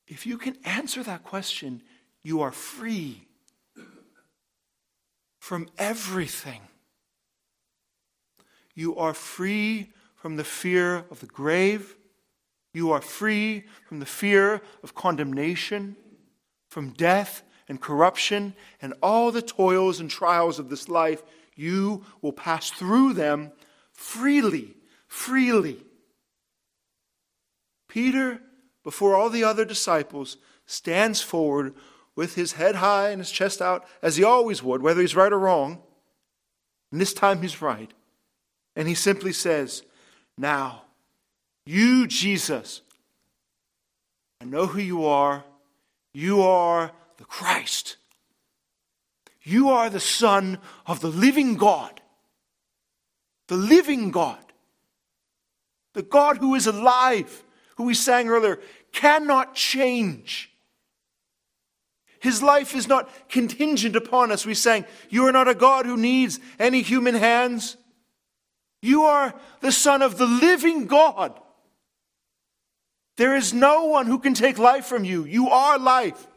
If 0.07 0.25
you 0.25 0.37
can 0.37 0.57
answer 0.65 1.03
that 1.03 1.23
question, 1.23 1.81
you 2.23 2.41
are 2.41 2.51
free 2.51 3.27
from 5.39 5.69
everything. 5.77 6.61
You 8.79 8.95
are 8.95 9.13
free 9.13 9.91
from 10.15 10.37
the 10.37 10.43
fear 10.43 11.03
of 11.11 11.19
the 11.19 11.25
grave. 11.25 11.95
You 12.73 12.91
are 12.91 13.01
free 13.01 13.65
from 13.87 13.99
the 13.99 14.05
fear 14.05 14.61
of 14.83 14.95
condemnation, 14.95 15.95
from 16.69 16.91
death 16.91 17.43
and 17.67 17.81
corruption, 17.81 18.53
and 18.81 18.93
all 19.03 19.31
the 19.31 19.41
toils 19.41 19.99
and 19.99 20.09
trials 20.09 20.59
of 20.59 20.69
this 20.69 20.87
life. 20.87 21.23
You 21.55 22.05
will 22.21 22.31
pass 22.31 22.69
through 22.69 23.13
them 23.13 23.51
freely, 23.91 24.75
freely. 25.07 25.83
Peter 27.89 28.41
before 28.83 29.15
all 29.15 29.29
the 29.29 29.43
other 29.43 29.65
disciples, 29.65 30.37
stands 30.65 31.21
forward 31.21 31.73
with 32.15 32.35
his 32.35 32.53
head 32.53 32.75
high 32.75 33.09
and 33.09 33.19
his 33.19 33.31
chest 33.31 33.61
out, 33.61 33.85
as 34.01 34.17
he 34.17 34.23
always 34.23 34.63
would, 34.63 34.81
whether 34.81 35.01
he's 35.01 35.15
right 35.15 35.31
or 35.31 35.39
wrong. 35.39 35.81
And 36.91 36.99
this 36.99 37.13
time 37.13 37.41
he's 37.41 37.61
right. 37.61 37.93
And 38.75 38.87
he 38.87 38.95
simply 38.95 39.33
says, 39.33 39.83
Now, 40.37 40.83
you, 41.65 42.07
Jesus, 42.07 42.81
I 44.41 44.45
know 44.45 44.65
who 44.65 44.79
you 44.79 45.05
are. 45.05 45.43
You 46.13 46.41
are 46.41 46.91
the 47.17 47.25
Christ. 47.25 47.97
You 49.43 49.69
are 49.69 49.89
the 49.89 49.99
Son 49.99 50.57
of 50.85 50.99
the 51.01 51.09
living 51.09 51.55
God. 51.55 52.01
The 53.47 53.57
living 53.57 54.11
God. 54.11 54.43
The 55.93 56.03
God 56.03 56.37
who 56.37 56.55
is 56.55 56.67
alive 56.67 57.43
who 57.79 57.85
we 57.85 57.93
sang 57.93 58.27
earlier, 58.27 58.59
cannot 58.91 59.55
change. 59.55 60.51
His 62.19 62.43
life 62.43 62.75
is 62.75 62.89
not 62.89 63.09
contingent 63.29 63.95
upon 63.95 64.33
us. 64.33 64.45
We 64.45 64.53
sang, 64.53 64.83
You 65.09 65.25
are 65.27 65.31
not 65.31 65.47
a 65.47 65.55
God 65.55 65.85
who 65.85 65.95
needs 65.95 66.41
any 66.59 66.81
human 66.81 67.15
hands. 67.15 67.77
You 68.81 69.03
are 69.03 69.33
the 69.61 69.71
Son 69.71 70.01
of 70.01 70.17
the 70.17 70.25
living 70.25 70.87
God. 70.87 71.39
There 73.17 73.35
is 73.35 73.53
no 73.53 73.85
one 73.85 74.05
who 74.05 74.19
can 74.19 74.33
take 74.33 74.57
life 74.57 74.85
from 74.85 75.03
you. 75.03 75.25
You 75.25 75.49
are 75.49 75.77
life. 75.77 76.27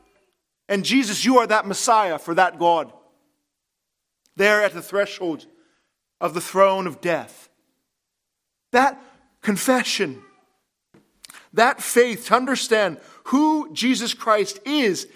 And 0.69 0.85
Jesus, 0.85 1.25
you 1.25 1.39
are 1.39 1.47
that 1.47 1.67
Messiah 1.67 2.19
for 2.19 2.35
that 2.35 2.59
God. 2.59 2.93
There 4.37 4.63
at 4.63 4.75
the 4.75 4.83
threshold 4.83 5.47
of 6.21 6.35
the 6.35 6.41
throne 6.41 6.87
of 6.87 7.01
death. 7.01 7.49
That 8.73 9.01
confession 9.43 10.23
that 11.55 11.83
faith 11.83 12.27
to 12.27 12.35
understand 12.35 12.99
who 13.25 13.73
Jesus 13.73 14.15
Christ 14.15 14.59
is, 14.65 15.07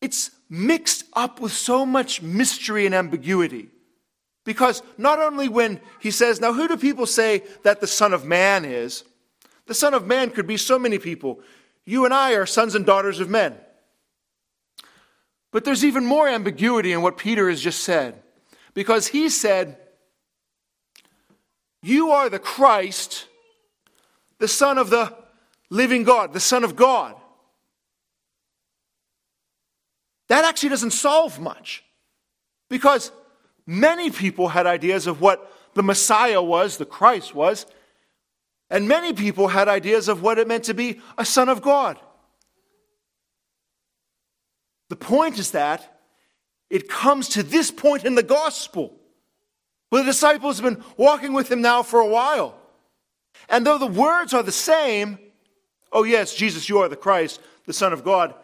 it's 0.00 0.30
mixed 0.48 1.04
up 1.14 1.40
with 1.40 1.52
so 1.52 1.84
much 1.84 2.22
mystery 2.22 2.86
and 2.86 2.94
ambiguity. 2.94 3.68
Because 4.44 4.82
not 4.98 5.18
only 5.18 5.48
when 5.48 5.80
he 6.00 6.10
says, 6.10 6.40
Now 6.40 6.52
who 6.52 6.68
do 6.68 6.76
people 6.76 7.06
say 7.06 7.42
that 7.62 7.80
the 7.80 7.86
Son 7.86 8.12
of 8.12 8.24
Man 8.24 8.64
is? 8.64 9.04
The 9.66 9.74
Son 9.74 9.94
of 9.94 10.06
Man 10.06 10.30
could 10.30 10.46
be 10.46 10.56
so 10.56 10.78
many 10.78 10.98
people. 10.98 11.40
You 11.84 12.04
and 12.04 12.12
I 12.12 12.32
are 12.32 12.46
sons 12.46 12.74
and 12.74 12.84
daughters 12.84 13.20
of 13.20 13.30
men. 13.30 13.56
But 15.50 15.64
there's 15.64 15.84
even 15.84 16.04
more 16.04 16.28
ambiguity 16.28 16.92
in 16.92 17.02
what 17.02 17.16
Peter 17.16 17.48
has 17.48 17.60
just 17.60 17.82
said. 17.82 18.22
Because 18.74 19.06
he 19.06 19.28
said, 19.28 19.78
You 21.82 22.10
are 22.10 22.28
the 22.28 22.38
Christ 22.38 23.28
the 24.38 24.48
Son 24.48 24.78
of 24.78 24.90
the 24.90 25.10
living 25.70 26.04
God, 26.04 26.32
the 26.32 26.40
Son 26.40 26.64
of 26.64 26.76
God. 26.76 27.14
That 30.28 30.44
actually 30.44 30.70
doesn't 30.70 30.90
solve 30.90 31.40
much 31.40 31.84
because 32.68 33.10
many 33.66 34.10
people 34.10 34.48
had 34.48 34.66
ideas 34.66 35.06
of 35.06 35.20
what 35.20 35.52
the 35.74 35.82
Messiah 35.82 36.42
was, 36.42 36.76
the 36.76 36.84
Christ 36.86 37.34
was, 37.34 37.66
and 38.70 38.88
many 38.88 39.12
people 39.12 39.48
had 39.48 39.68
ideas 39.68 40.08
of 40.08 40.22
what 40.22 40.38
it 40.38 40.48
meant 40.48 40.64
to 40.64 40.74
be 40.74 41.00
a 41.18 41.24
Son 41.24 41.48
of 41.48 41.62
God. 41.62 41.98
The 44.88 44.96
point 44.96 45.38
is 45.38 45.52
that 45.52 46.00
it 46.70 46.88
comes 46.88 47.30
to 47.30 47.42
this 47.42 47.70
point 47.70 48.04
in 48.04 48.14
the 48.14 48.22
gospel 48.22 48.98
where 49.90 50.02
the 50.02 50.10
disciples 50.10 50.58
have 50.58 50.74
been 50.74 50.84
walking 50.96 51.32
with 51.32 51.50
him 51.50 51.62
now 51.62 51.82
for 51.82 52.00
a 52.00 52.06
while. 52.06 52.56
And 53.48 53.66
though 53.66 53.78
the 53.78 53.86
words 53.86 54.34
are 54.34 54.42
the 54.42 54.52
same, 54.52 55.18
oh, 55.92 56.04
yes, 56.04 56.34
Jesus, 56.34 56.68
you 56.68 56.78
are 56.78 56.88
the 56.88 56.96
Christ, 56.96 57.40
the 57.66 57.72
Son 57.72 57.92
of 57.92 58.04
God, 58.04 58.34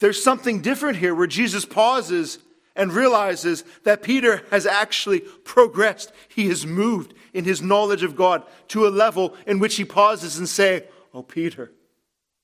there's 0.00 0.22
something 0.22 0.60
different 0.60 0.98
here 0.98 1.14
where 1.14 1.26
Jesus 1.26 1.64
pauses 1.64 2.38
and 2.74 2.92
realizes 2.92 3.64
that 3.84 4.02
Peter 4.02 4.42
has 4.50 4.66
actually 4.66 5.20
progressed. 5.20 6.12
He 6.28 6.48
has 6.48 6.66
moved 6.66 7.14
in 7.34 7.44
his 7.44 7.60
knowledge 7.62 8.02
of 8.02 8.16
God 8.16 8.44
to 8.68 8.86
a 8.86 8.90
level 8.90 9.34
in 9.46 9.58
which 9.58 9.76
he 9.76 9.84
pauses 9.84 10.38
and 10.38 10.48
say, 10.48 10.88
"Oh 11.12 11.22
Peter, 11.22 11.72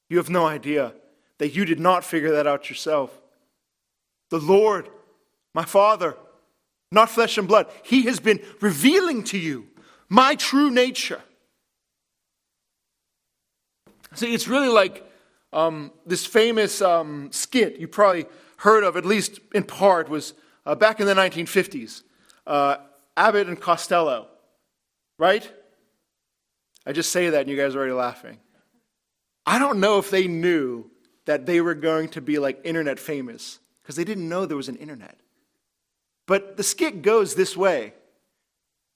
you 0.08 0.18
have 0.18 0.30
no 0.30 0.46
idea 0.46 0.94
that 1.38 1.54
you 1.54 1.64
did 1.64 1.80
not 1.80 2.04
figure 2.04 2.32
that 2.32 2.46
out 2.46 2.68
yourself. 2.68 3.10
The 4.30 4.38
Lord, 4.38 4.88
my 5.54 5.64
Father, 5.64 6.16
not 6.90 7.10
flesh 7.10 7.38
and 7.38 7.48
blood, 7.48 7.66
he 7.82 8.02
has 8.02 8.20
been 8.20 8.40
revealing 8.60 9.24
to 9.24 9.38
you 9.38 9.66
my 10.08 10.34
true 10.34 10.70
nature. 10.70 11.20
See, 14.14 14.32
it's 14.32 14.48
really 14.48 14.68
like 14.68 15.04
um, 15.52 15.92
this 16.06 16.26
famous 16.26 16.80
um, 16.82 17.30
skit 17.30 17.76
you 17.76 17.88
probably 17.88 18.26
heard 18.58 18.84
of, 18.84 18.96
at 18.96 19.04
least 19.04 19.40
in 19.54 19.64
part, 19.64 20.08
was 20.08 20.34
uh, 20.66 20.74
back 20.74 21.00
in 21.00 21.06
the 21.06 21.14
1950s. 21.14 22.02
Uh, 22.46 22.76
Abbott 23.16 23.48
and 23.48 23.60
Costello, 23.60 24.28
right? 25.18 25.50
I 26.86 26.92
just 26.92 27.10
say 27.10 27.30
that 27.30 27.42
and 27.42 27.50
you 27.50 27.56
guys 27.56 27.74
are 27.74 27.78
already 27.78 27.92
laughing. 27.92 28.38
I 29.44 29.58
don't 29.58 29.80
know 29.80 29.98
if 29.98 30.10
they 30.10 30.26
knew 30.26 30.90
that 31.24 31.46
they 31.46 31.60
were 31.60 31.74
going 31.74 32.08
to 32.10 32.20
be 32.20 32.38
like 32.38 32.60
internet 32.64 32.98
famous 32.98 33.58
because 33.82 33.96
they 33.96 34.04
didn't 34.04 34.28
know 34.28 34.46
there 34.46 34.56
was 34.56 34.68
an 34.68 34.76
internet. 34.76 35.18
But 36.26 36.56
the 36.56 36.62
skit 36.62 37.02
goes 37.02 37.34
this 37.34 37.56
way. 37.56 37.94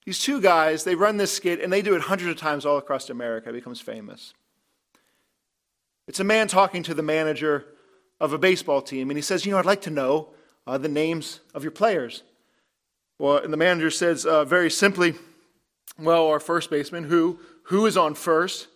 These 0.05 0.21
two 0.21 0.41
guys, 0.41 0.85
they 0.85 0.95
run 0.95 1.17
this 1.17 1.33
skit 1.33 1.61
and 1.61 1.73
they 1.73 1.83
do 1.83 1.95
it 1.95 2.03
hundreds 2.03 2.31
of 2.31 2.37
times 2.37 2.67
all 2.67 2.77
across 2.77 3.09
America. 3.09 3.51
It 3.51 3.55
becomes 3.55 3.81
famous. 3.81 4.35
It's 6.09 6.21
a 6.21 6.25
man 6.25 6.49
talking 6.49 6.83
to 6.85 6.95
the 6.95 7.03
manager 7.03 7.67
of 8.23 8.33
a 8.33 8.39
baseball 8.39 8.81
team, 8.81 9.11
and 9.11 9.19
he 9.19 9.23
says, 9.23 9.45
You 9.45 9.51
know, 9.51 9.59
I'd 9.59 9.67
like 9.67 9.83
to 9.83 9.91
know 9.91 10.29
uh, 10.65 10.79
the 10.79 10.89
names 10.89 11.41
of 11.55 11.65
your 11.65 11.73
players. 11.73 12.23
Well, 13.19 13.39
and 13.39 13.53
the 13.53 13.57
manager 13.59 13.91
says 13.91 14.25
uh, 14.25 14.45
very 14.45 14.71
simply, 14.71 15.15
Well, 15.99 16.29
our 16.29 16.39
first 16.39 16.71
baseman, 16.71 17.05
who? 17.05 17.41
Who 17.65 17.85
is 17.85 17.97
on 17.97 18.15
first? 18.15 18.69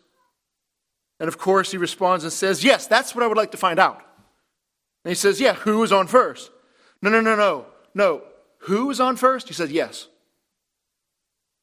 And 1.21 1.29
of 1.29 1.39
course, 1.39 1.71
he 1.71 1.79
responds 1.79 2.25
and 2.25 2.33
says, 2.33 2.65
Yes, 2.65 2.89
that's 2.89 3.15
what 3.15 3.23
I 3.23 3.29
would 3.29 3.37
like 3.37 3.53
to 3.53 3.57
find 3.57 3.79
out. 3.79 4.03
And 5.05 5.11
he 5.11 5.15
says, 5.15 5.41
Yeah, 5.41 5.55
who 5.55 5.81
is 5.85 5.93
on 5.93 6.09
first? 6.09 6.51
No, 7.01 7.09
no, 7.09 7.21
no, 7.21 7.37
no, 7.37 7.67
no. 7.95 8.23
Who 8.63 8.91
is 8.91 8.99
on 8.99 9.15
first? 9.15 9.47
He 9.47 9.55
says, 9.55 9.71
Yes. 9.71 10.09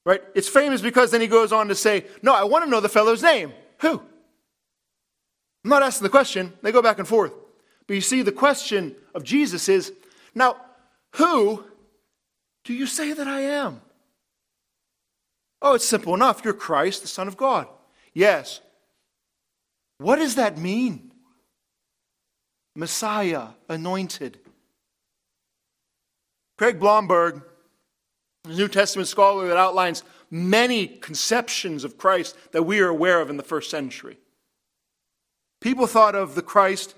Right? 0.05 0.21
It's 0.35 0.49
famous 0.49 0.81
because 0.81 1.11
then 1.11 1.21
he 1.21 1.27
goes 1.27 1.51
on 1.51 1.67
to 1.67 1.75
say, 1.75 2.05
No, 2.21 2.33
I 2.33 2.45
want 2.45 2.63
to 2.63 2.71
know 2.71 2.79
the 2.79 2.87
fellow's 2.87 3.21
name. 3.21 3.51
Who? 3.81 4.01
I'm 5.65 5.69
not 5.69 5.83
asking 5.83 6.03
the 6.03 6.09
question. 6.09 6.53
They 6.61 6.71
go 6.71 6.81
back 6.81 6.99
and 6.99 7.07
forth. 7.07 7.33
But 7.87 7.95
you 7.95 8.01
see, 8.01 8.21
the 8.21 8.31
question 8.31 8.95
of 9.13 9.23
Jesus 9.23 9.67
is, 9.67 9.93
Now, 10.33 10.57
who 11.15 11.63
do 12.63 12.73
you 12.73 12.87
say 12.87 13.13
that 13.13 13.27
I 13.27 13.41
am? 13.41 13.81
Oh, 15.61 15.75
it's 15.75 15.87
simple 15.87 16.13
enough. 16.13 16.43
You're 16.43 16.53
Christ, 16.53 17.01
the 17.01 17.07
Son 17.07 17.27
of 17.27 17.37
God. 17.37 17.67
Yes. 18.13 18.61
What 19.97 20.17
does 20.17 20.35
that 20.35 20.57
mean? 20.57 21.11
Messiah, 22.75 23.49
anointed. 23.69 24.39
Craig 26.57 26.79
Blomberg, 26.79 27.41
a 28.45 28.49
New 28.49 28.67
Testament 28.67 29.07
scholar 29.07 29.47
that 29.47 29.57
outlines 29.57 30.03
many 30.29 30.87
conceptions 30.87 31.83
of 31.83 31.97
Christ 31.97 32.35
that 32.51 32.63
we 32.63 32.79
are 32.79 32.89
aware 32.89 33.21
of 33.21 33.29
in 33.29 33.37
the 33.37 33.43
first 33.43 33.69
century. 33.69 34.17
People 35.61 35.87
thought 35.87 36.15
of 36.15 36.35
the 36.35 36.41
Christ 36.41 36.95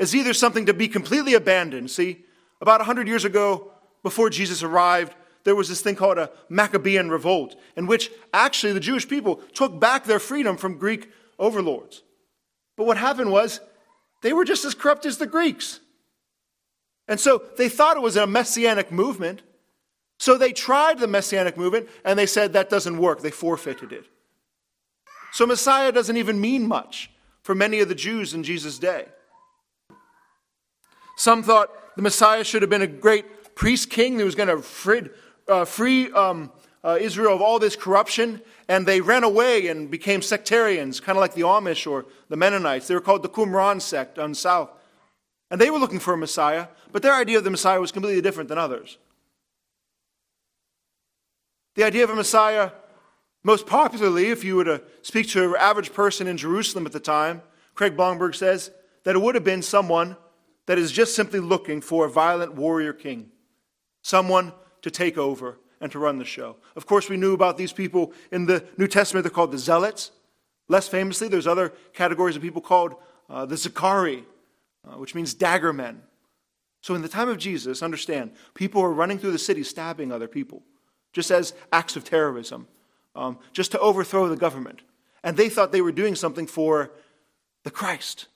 as 0.00 0.16
either 0.16 0.32
something 0.32 0.66
to 0.66 0.74
be 0.74 0.88
completely 0.88 1.34
abandoned. 1.34 1.90
See, 1.90 2.24
about 2.60 2.80
100 2.80 3.06
years 3.06 3.24
ago, 3.24 3.70
before 4.02 4.30
Jesus 4.30 4.62
arrived, 4.62 5.14
there 5.44 5.54
was 5.54 5.68
this 5.68 5.82
thing 5.82 5.94
called 5.94 6.18
a 6.18 6.30
Maccabean 6.48 7.10
revolt, 7.10 7.54
in 7.76 7.86
which 7.86 8.10
actually 8.32 8.72
the 8.72 8.80
Jewish 8.80 9.06
people 9.06 9.36
took 9.54 9.78
back 9.78 10.04
their 10.04 10.18
freedom 10.18 10.56
from 10.56 10.78
Greek 10.78 11.10
overlords. 11.38 12.02
But 12.76 12.86
what 12.86 12.96
happened 12.96 13.30
was 13.30 13.60
they 14.22 14.32
were 14.32 14.44
just 14.44 14.64
as 14.64 14.74
corrupt 14.74 15.04
as 15.04 15.18
the 15.18 15.26
Greeks. 15.26 15.80
And 17.06 17.20
so 17.20 17.42
they 17.58 17.68
thought 17.68 17.96
it 17.96 18.02
was 18.02 18.16
a 18.16 18.26
messianic 18.26 18.90
movement. 18.90 19.42
So 20.18 20.36
they 20.36 20.52
tried 20.52 20.98
the 20.98 21.06
messianic 21.06 21.56
movement 21.56 21.88
and 22.04 22.18
they 22.18 22.26
said 22.26 22.52
that 22.52 22.70
doesn't 22.70 22.98
work. 22.98 23.20
They 23.20 23.30
forfeited 23.30 23.92
it. 23.92 24.04
So 25.32 25.46
Messiah 25.46 25.92
doesn't 25.92 26.16
even 26.16 26.40
mean 26.40 26.66
much 26.66 27.10
for 27.42 27.54
many 27.54 27.80
of 27.80 27.88
the 27.88 27.94
Jews 27.94 28.32
in 28.32 28.42
Jesus' 28.42 28.78
day. 28.78 29.06
Some 31.20 31.42
thought 31.42 31.96
the 31.96 32.02
Messiah 32.02 32.42
should 32.42 32.62
have 32.62 32.70
been 32.70 32.80
a 32.80 32.86
great 32.86 33.54
priest 33.54 33.90
king 33.90 34.18
who 34.18 34.24
was 34.24 34.34
going 34.34 34.48
to 34.48 34.62
free, 34.62 35.02
uh, 35.48 35.66
free 35.66 36.10
um, 36.12 36.50
uh, 36.82 36.96
Israel 36.98 37.34
of 37.34 37.42
all 37.42 37.58
this 37.58 37.76
corruption, 37.76 38.40
and 38.68 38.86
they 38.86 39.02
ran 39.02 39.22
away 39.22 39.66
and 39.66 39.90
became 39.90 40.22
sectarians, 40.22 40.98
kind 40.98 41.18
of 41.18 41.20
like 41.20 41.34
the 41.34 41.42
Amish 41.42 41.86
or 41.86 42.06
the 42.30 42.38
Mennonites. 42.38 42.88
They 42.88 42.94
were 42.94 43.02
called 43.02 43.22
the 43.22 43.28
Qumran 43.28 43.82
sect 43.82 44.18
on 44.18 44.34
south. 44.34 44.70
And 45.50 45.60
they 45.60 45.68
were 45.68 45.78
looking 45.78 45.98
for 45.98 46.14
a 46.14 46.16
Messiah, 46.16 46.68
but 46.90 47.02
their 47.02 47.14
idea 47.14 47.36
of 47.36 47.44
the 47.44 47.50
Messiah 47.50 47.82
was 47.82 47.92
completely 47.92 48.22
different 48.22 48.48
than 48.48 48.56
others. 48.56 48.96
The 51.74 51.84
idea 51.84 52.04
of 52.04 52.08
a 52.08 52.16
Messiah, 52.16 52.70
most 53.44 53.66
popularly, 53.66 54.30
if 54.30 54.42
you 54.42 54.56
were 54.56 54.64
to 54.64 54.82
speak 55.02 55.28
to 55.32 55.50
an 55.50 55.56
average 55.60 55.92
person 55.92 56.26
in 56.26 56.38
Jerusalem 56.38 56.86
at 56.86 56.92
the 56.92 56.98
time, 56.98 57.42
Craig 57.74 57.94
Blomberg 57.94 58.34
says 58.34 58.70
that 59.04 59.16
it 59.16 59.18
would 59.18 59.34
have 59.34 59.44
been 59.44 59.60
someone 59.60 60.16
that 60.66 60.78
is 60.78 60.92
just 60.92 61.14
simply 61.14 61.40
looking 61.40 61.80
for 61.80 62.06
a 62.06 62.10
violent 62.10 62.54
warrior 62.54 62.92
king, 62.92 63.30
someone 64.02 64.52
to 64.82 64.90
take 64.90 65.18
over 65.18 65.58
and 65.80 65.90
to 65.92 65.98
run 65.98 66.18
the 66.18 66.24
show. 66.24 66.56
Of 66.76 66.86
course, 66.86 67.08
we 67.08 67.16
knew 67.16 67.32
about 67.34 67.56
these 67.56 67.72
people 67.72 68.12
in 68.30 68.46
the 68.46 68.64
New 68.76 68.86
Testament. 68.86 69.24
They're 69.24 69.30
called 69.30 69.52
the 69.52 69.58
Zealots. 69.58 70.12
Less 70.68 70.88
famously, 70.88 71.28
there's 71.28 71.46
other 71.46 71.72
categories 71.92 72.36
of 72.36 72.42
people 72.42 72.60
called 72.60 72.94
uh, 73.28 73.46
the 73.46 73.56
Sicarii, 73.56 74.24
uh, 74.86 74.98
which 74.98 75.14
means 75.14 75.34
dagger 75.34 75.72
men. 75.72 76.02
So, 76.82 76.94
in 76.94 77.02
the 77.02 77.08
time 77.08 77.28
of 77.28 77.38
Jesus, 77.38 77.82
understand, 77.82 78.32
people 78.54 78.80
were 78.80 78.92
running 78.92 79.18
through 79.18 79.32
the 79.32 79.38
city 79.38 79.62
stabbing 79.62 80.12
other 80.12 80.28
people, 80.28 80.62
just 81.12 81.30
as 81.30 81.52
acts 81.72 81.96
of 81.96 82.04
terrorism, 82.04 82.68
um, 83.14 83.38
just 83.52 83.72
to 83.72 83.78
overthrow 83.80 84.28
the 84.28 84.36
government. 84.36 84.80
And 85.22 85.36
they 85.36 85.48
thought 85.48 85.72
they 85.72 85.82
were 85.82 85.92
doing 85.92 86.14
something 86.14 86.46
for 86.46 86.92
the 87.64 87.70
Christ, 87.70 88.28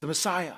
the 0.00 0.06
Messiah. 0.06 0.54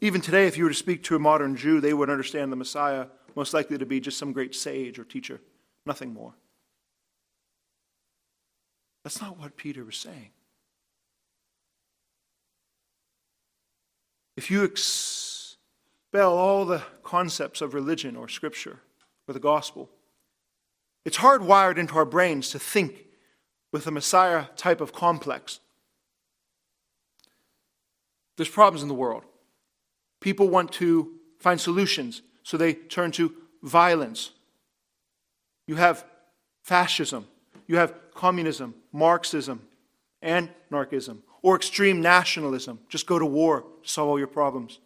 Even 0.00 0.20
today, 0.20 0.46
if 0.46 0.58
you 0.58 0.64
were 0.64 0.70
to 0.70 0.76
speak 0.76 1.02
to 1.04 1.16
a 1.16 1.18
modern 1.18 1.56
Jew, 1.56 1.80
they 1.80 1.94
would 1.94 2.10
understand 2.10 2.52
the 2.52 2.56
Messiah 2.56 3.06
most 3.34 3.54
likely 3.54 3.78
to 3.78 3.86
be 3.86 4.00
just 4.00 4.18
some 4.18 4.32
great 4.32 4.54
sage 4.54 4.98
or 4.98 5.04
teacher, 5.04 5.40
nothing 5.86 6.12
more. 6.12 6.34
That's 9.02 9.20
not 9.20 9.38
what 9.38 9.56
Peter 9.56 9.84
was 9.84 9.96
saying. 9.96 10.30
If 14.36 14.50
you 14.50 14.64
expel 14.64 16.36
all 16.36 16.64
the 16.64 16.82
concepts 17.02 17.60
of 17.60 17.74
religion 17.74 18.16
or 18.16 18.28
scripture 18.28 18.80
or 19.28 19.34
the 19.34 19.40
gospel, 19.40 19.90
it's 21.04 21.18
hardwired 21.18 21.76
into 21.76 21.94
our 21.96 22.04
brains 22.04 22.50
to 22.50 22.58
think 22.58 23.03
with 23.74 23.88
a 23.88 23.90
Messiah 23.90 24.44
type 24.54 24.80
of 24.80 24.92
complex. 24.92 25.58
There's 28.36 28.48
problems 28.48 28.82
in 28.82 28.88
the 28.88 28.94
world. 28.94 29.24
People 30.20 30.48
want 30.48 30.70
to 30.74 31.14
find 31.40 31.60
solutions, 31.60 32.22
so 32.44 32.56
they 32.56 32.74
turn 32.74 33.10
to 33.10 33.34
violence. 33.64 34.30
You 35.66 35.74
have 35.74 36.04
fascism, 36.62 37.26
you 37.66 37.76
have 37.78 37.92
communism, 38.14 38.76
Marxism, 38.92 39.60
anarchism, 40.22 41.24
or 41.42 41.56
extreme 41.56 42.00
nationalism. 42.00 42.78
Just 42.88 43.08
go 43.08 43.18
to 43.18 43.26
war 43.26 43.64
to 43.82 43.88
solve 43.88 44.08
all 44.08 44.18
your 44.20 44.28
problems. 44.28 44.78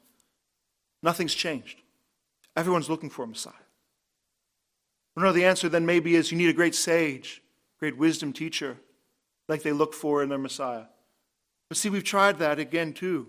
Nothing's 1.02 1.34
changed. 1.34 1.82
Everyone's 2.56 2.88
looking 2.88 3.10
for 3.10 3.22
a 3.22 3.26
Messiah. 3.26 3.52
No, 5.14 5.30
the 5.30 5.44
answer 5.44 5.68
then 5.68 5.84
maybe 5.84 6.16
is 6.16 6.32
you 6.32 6.38
need 6.38 6.48
a 6.48 6.54
great 6.54 6.74
sage, 6.74 7.42
great 7.78 7.96
wisdom 7.96 8.32
teacher, 8.32 8.76
like 9.48 9.62
they 9.62 9.72
look 9.72 9.94
for 9.94 10.22
in 10.22 10.28
their 10.28 10.38
Messiah. 10.38 10.84
But 11.68 11.78
see, 11.78 11.90
we've 11.90 12.04
tried 12.04 12.38
that 12.38 12.58
again 12.58 12.92
too. 12.92 13.28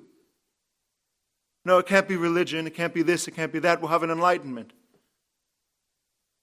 No, 1.66 1.78
it 1.78 1.86
can't 1.86 2.08
be 2.08 2.16
religion. 2.16 2.66
It 2.68 2.74
can't 2.74 2.94
be 2.94 3.02
this. 3.02 3.28
It 3.28 3.32
can't 3.32 3.52
be 3.52 3.60
that. 3.60 3.82
We'll 3.82 3.92
have 3.92 4.04
an 4.04 4.10
enlightenment. 4.10 4.74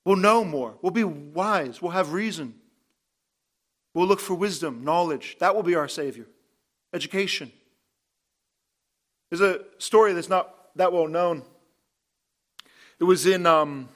We'll 0.05 0.16
know 0.16 0.45
more. 0.45 0.79
We'll 0.83 0.92
be 0.92 1.05
wise. 1.05 1.83
We'll 1.83 1.92
have 1.92 2.12
reason. 2.12 2.55
We'll 3.95 4.07
look 4.07 4.21
for 4.21 4.35
wisdom, 4.35 4.85
knowledge. 4.85 5.37
That 5.40 5.57
will 5.57 5.62
be 5.62 5.75
our 5.75 5.88
Savior. 5.88 6.27
Education. 6.92 7.51
There's 9.31 9.40
a 9.40 9.64
story 9.79 10.12
that's 10.12 10.29
not 10.29 10.55
that 10.77 10.92
well 10.92 11.09
known. 11.09 11.42
It 13.01 13.05
was 13.05 13.27
in 13.27 13.47
um, 13.47 13.88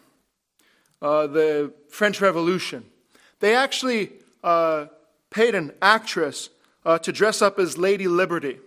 uh, 1.01 1.27
the 1.27 1.73
French 1.91 2.21
Revolution. 2.21 2.85
They 3.41 3.55
actually 3.55 4.13
uh, 4.45 4.87
paid 5.31 5.55
an 5.55 5.73
actress 5.83 6.51
uh, 6.85 6.99
to 6.99 7.13
dress 7.13 7.43
up 7.43 7.59
as 7.59 7.77
Lady 7.77 8.09
Liberty. 8.09 8.59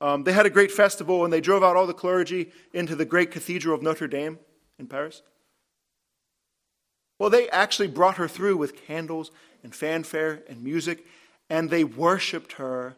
Um, 0.00 0.24
they 0.24 0.32
had 0.32 0.46
a 0.46 0.50
great 0.50 0.70
festival 0.70 1.24
and 1.24 1.32
they 1.32 1.40
drove 1.40 1.62
out 1.62 1.76
all 1.76 1.86
the 1.86 1.94
clergy 1.94 2.52
into 2.72 2.96
the 2.96 3.04
great 3.04 3.30
cathedral 3.30 3.74
of 3.74 3.82
Notre 3.82 4.08
Dame 4.08 4.38
in 4.78 4.86
Paris. 4.86 5.22
Well, 7.18 7.28
they 7.28 7.50
actually 7.50 7.88
brought 7.88 8.16
her 8.16 8.28
through 8.28 8.56
with 8.56 8.86
candles 8.86 9.30
and 9.62 9.74
fanfare 9.74 10.42
and 10.48 10.64
music, 10.64 11.04
and 11.50 11.68
they 11.68 11.84
worshiped 11.84 12.52
her 12.52 12.96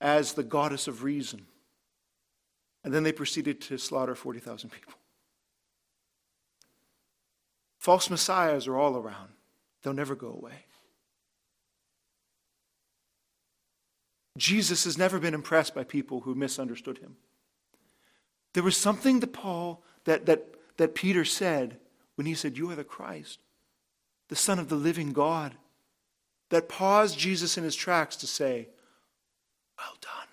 as 0.00 0.34
the 0.34 0.44
goddess 0.44 0.86
of 0.86 1.02
reason. 1.02 1.46
And 2.84 2.94
then 2.94 3.02
they 3.02 3.12
proceeded 3.12 3.60
to 3.62 3.76
slaughter 3.76 4.14
40,000 4.14 4.70
people. 4.70 4.94
False 7.78 8.08
messiahs 8.08 8.68
are 8.68 8.76
all 8.76 8.96
around, 8.96 9.30
they'll 9.82 9.92
never 9.92 10.14
go 10.14 10.28
away. 10.28 10.64
Jesus 14.36 14.84
has 14.84 14.96
never 14.96 15.18
been 15.18 15.34
impressed 15.34 15.74
by 15.74 15.84
people 15.84 16.20
who 16.20 16.34
misunderstood 16.34 16.98
him. 16.98 17.16
There 18.54 18.62
was 18.62 18.76
something 18.76 19.20
that 19.20 19.32
Paul, 19.32 19.82
that, 20.04 20.26
that, 20.26 20.54
that 20.76 20.94
Peter 20.94 21.24
said 21.24 21.78
when 22.14 22.26
he 22.26 22.34
said, 22.34 22.56
You 22.56 22.70
are 22.70 22.76
the 22.76 22.84
Christ, 22.84 23.38
the 24.28 24.36
Son 24.36 24.58
of 24.58 24.68
the 24.68 24.76
living 24.76 25.12
God, 25.12 25.54
that 26.48 26.68
paused 26.68 27.18
Jesus 27.18 27.58
in 27.58 27.64
his 27.64 27.76
tracks 27.76 28.16
to 28.16 28.26
say, 28.26 28.68
Well 29.78 29.96
done. 30.00 30.28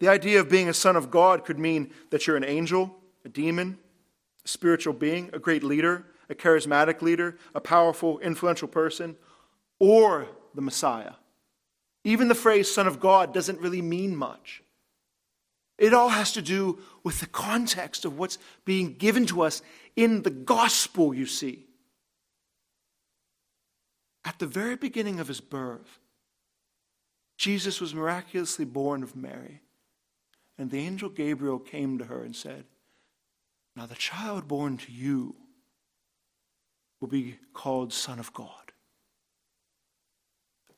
The 0.00 0.08
idea 0.08 0.40
of 0.40 0.48
being 0.48 0.68
a 0.68 0.74
son 0.74 0.94
of 0.94 1.10
God 1.10 1.44
could 1.44 1.58
mean 1.58 1.90
that 2.10 2.26
you're 2.26 2.36
an 2.36 2.44
angel, 2.44 2.96
a 3.24 3.28
demon, 3.28 3.78
spiritual 4.48 4.94
being, 4.94 5.30
a 5.32 5.38
great 5.38 5.62
leader, 5.62 6.06
a 6.28 6.34
charismatic 6.34 7.02
leader, 7.02 7.36
a 7.54 7.60
powerful, 7.60 8.18
influential 8.20 8.68
person, 8.68 9.16
or 9.78 10.28
the 10.54 10.62
Messiah. 10.62 11.12
Even 12.04 12.28
the 12.28 12.34
phrase 12.34 12.72
Son 12.72 12.86
of 12.86 13.00
God 13.00 13.34
doesn't 13.34 13.60
really 13.60 13.82
mean 13.82 14.16
much. 14.16 14.62
It 15.76 15.94
all 15.94 16.08
has 16.08 16.32
to 16.32 16.42
do 16.42 16.78
with 17.04 17.20
the 17.20 17.26
context 17.26 18.04
of 18.04 18.18
what's 18.18 18.38
being 18.64 18.94
given 18.94 19.26
to 19.26 19.42
us 19.42 19.62
in 19.94 20.22
the 20.22 20.30
gospel, 20.30 21.14
you 21.14 21.26
see. 21.26 21.66
At 24.24 24.38
the 24.38 24.46
very 24.46 24.76
beginning 24.76 25.20
of 25.20 25.28
his 25.28 25.40
birth, 25.40 26.00
Jesus 27.36 27.80
was 27.80 27.94
miraculously 27.94 28.64
born 28.64 29.02
of 29.02 29.14
Mary. 29.14 29.60
And 30.58 30.70
the 30.70 30.80
angel 30.80 31.08
Gabriel 31.08 31.60
came 31.60 31.98
to 31.98 32.06
her 32.06 32.22
and 32.24 32.34
said, 32.34 32.64
Now 33.78 33.86
the 33.86 33.94
child 33.94 34.48
born 34.48 34.76
to 34.78 34.92
you 34.92 35.36
will 37.00 37.06
be 37.06 37.36
called 37.52 37.92
Son 37.92 38.18
of 38.18 38.32
God. 38.32 38.72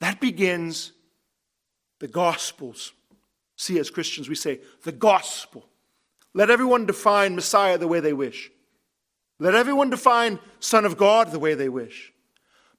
That 0.01 0.21
begins 0.21 0.93
the 1.99 2.09
Gospels. 2.09 2.93
See, 3.57 3.79
as 3.79 3.89
Christians, 3.89 4.29
we 4.29 4.35
say, 4.35 4.61
the 4.83 4.93
gospel. 4.93 5.67
Let 6.35 6.51
everyone 6.51 6.85
define 6.85 7.35
Messiah 7.35 7.79
the 7.79 7.89
way 7.89 8.01
they 8.01 8.13
wish. 8.13 8.51
Let 9.39 9.55
everyone 9.55 9.89
define 9.89 10.39
Son 10.59 10.85
of 10.85 10.99
God 10.99 11.33
the 11.33 11.39
way 11.39 11.55
they 11.55 11.71
wish. 11.71 12.13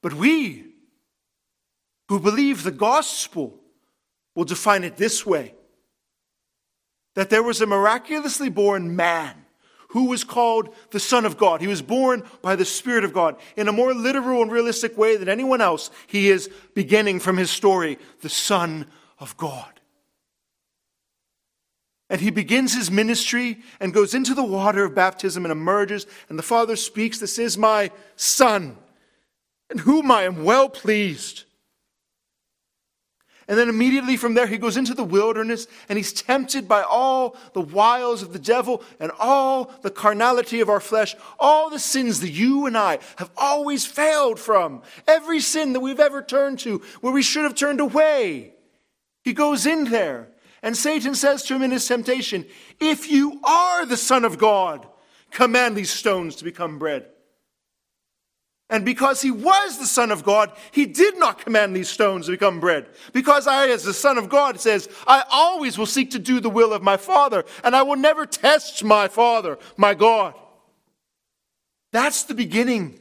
But 0.02 0.14
we, 0.14 0.66
who 2.08 2.20
believe 2.20 2.62
the 2.62 2.70
gospel, 2.70 3.58
will 4.36 4.44
define 4.44 4.84
it 4.84 4.96
this 4.96 5.26
way 5.26 5.54
that 7.14 7.28
there 7.28 7.42
was 7.42 7.60
a 7.60 7.66
miraculously 7.66 8.48
born 8.48 8.94
man 8.94 9.41
who 9.92 10.06
was 10.06 10.24
called 10.24 10.74
the 10.90 10.98
Son 10.98 11.26
of 11.26 11.36
God. 11.36 11.60
He 11.60 11.66
was 11.66 11.82
born 11.82 12.22
by 12.40 12.56
the 12.56 12.64
Spirit 12.64 13.04
of 13.04 13.12
God. 13.12 13.36
In 13.56 13.68
a 13.68 13.72
more 13.72 13.92
literal 13.92 14.40
and 14.40 14.50
realistic 14.50 14.96
way 14.96 15.16
than 15.16 15.28
anyone 15.28 15.60
else, 15.60 15.90
he 16.06 16.30
is 16.30 16.48
beginning 16.74 17.20
from 17.20 17.36
his 17.36 17.50
story 17.50 17.98
the 18.22 18.30
Son 18.30 18.86
of 19.18 19.36
God. 19.36 19.80
And 22.08 22.22
he 22.22 22.30
begins 22.30 22.74
his 22.74 22.90
ministry 22.90 23.58
and 23.80 23.92
goes 23.92 24.14
into 24.14 24.34
the 24.34 24.42
water 24.42 24.84
of 24.84 24.94
baptism 24.94 25.44
and 25.44 25.52
emerges, 25.52 26.06
and 26.30 26.38
the 26.38 26.42
Father 26.42 26.74
speaks, 26.74 27.18
This 27.18 27.38
is 27.38 27.58
my 27.58 27.90
Son, 28.16 28.78
in 29.70 29.78
whom 29.78 30.10
I 30.10 30.22
am 30.22 30.42
well 30.42 30.70
pleased. 30.70 31.44
And 33.52 33.58
then 33.58 33.68
immediately 33.68 34.16
from 34.16 34.32
there, 34.32 34.46
he 34.46 34.56
goes 34.56 34.78
into 34.78 34.94
the 34.94 35.04
wilderness 35.04 35.66
and 35.90 35.98
he's 35.98 36.14
tempted 36.14 36.66
by 36.66 36.80
all 36.80 37.36
the 37.52 37.60
wiles 37.60 38.22
of 38.22 38.32
the 38.32 38.38
devil 38.38 38.82
and 38.98 39.12
all 39.18 39.70
the 39.82 39.90
carnality 39.90 40.60
of 40.60 40.70
our 40.70 40.80
flesh, 40.80 41.14
all 41.38 41.68
the 41.68 41.78
sins 41.78 42.20
that 42.20 42.30
you 42.30 42.64
and 42.64 42.78
I 42.78 42.98
have 43.16 43.30
always 43.36 43.84
failed 43.84 44.40
from, 44.40 44.80
every 45.06 45.38
sin 45.38 45.74
that 45.74 45.80
we've 45.80 46.00
ever 46.00 46.22
turned 46.22 46.60
to 46.60 46.80
where 47.02 47.12
we 47.12 47.20
should 47.20 47.42
have 47.42 47.54
turned 47.54 47.80
away. 47.80 48.54
He 49.22 49.34
goes 49.34 49.66
in 49.66 49.84
there 49.84 50.30
and 50.62 50.74
Satan 50.74 51.14
says 51.14 51.42
to 51.42 51.54
him 51.54 51.62
in 51.62 51.72
his 51.72 51.86
temptation, 51.86 52.46
If 52.80 53.10
you 53.10 53.38
are 53.44 53.84
the 53.84 53.98
Son 53.98 54.24
of 54.24 54.38
God, 54.38 54.88
command 55.30 55.76
these 55.76 55.90
stones 55.90 56.36
to 56.36 56.44
become 56.44 56.78
bread. 56.78 57.04
And 58.72 58.86
because 58.86 59.20
he 59.20 59.30
was 59.30 59.76
the 59.76 59.86
Son 59.86 60.10
of 60.10 60.24
God, 60.24 60.50
he 60.70 60.86
did 60.86 61.18
not 61.18 61.44
command 61.44 61.76
these 61.76 61.90
stones 61.90 62.24
to 62.24 62.32
become 62.32 62.58
bread. 62.58 62.86
Because 63.12 63.46
I, 63.46 63.68
as 63.68 63.84
the 63.84 63.92
Son 63.92 64.16
of 64.16 64.30
God, 64.30 64.58
says, 64.58 64.88
I 65.06 65.24
always 65.30 65.76
will 65.76 65.84
seek 65.84 66.12
to 66.12 66.18
do 66.18 66.40
the 66.40 66.48
will 66.48 66.72
of 66.72 66.82
my 66.82 66.96
Father, 66.96 67.44
and 67.62 67.76
I 67.76 67.82
will 67.82 67.96
never 67.96 68.24
test 68.24 68.82
my 68.82 69.08
Father, 69.08 69.58
my 69.76 69.92
God. 69.92 70.32
That's 71.92 72.24
the 72.24 72.32
beginning, 72.32 72.98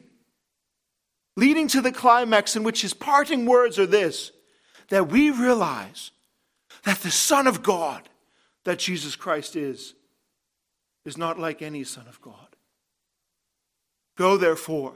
leading 1.38 1.70
to 1.70 1.80
the 1.80 1.94
climax 1.94 2.58
in 2.58 2.64
which 2.64 2.82
his 2.82 2.94
parting 2.94 3.46
words 3.46 3.80
are 3.80 3.88
this 3.88 4.34
that 4.90 5.08
we 5.08 5.32
realize 5.32 6.12
that 6.84 6.98
the 6.98 7.12
Son 7.12 7.48
of 7.48 7.64
God, 7.64 8.10
that 8.66 8.78
Jesus 8.78 9.16
Christ 9.16 9.56
is, 9.56 9.94
is 11.06 11.18
not 11.18 11.40
like 11.40 11.62
any 11.62 11.86
Son 11.86 12.08
of 12.10 12.20
God. 12.20 12.58
Go 14.18 14.36
therefore 14.36 14.96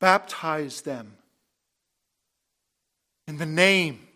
Baptize 0.00 0.82
them 0.82 1.16
in 3.26 3.36
the 3.36 3.46
name, 3.46 4.06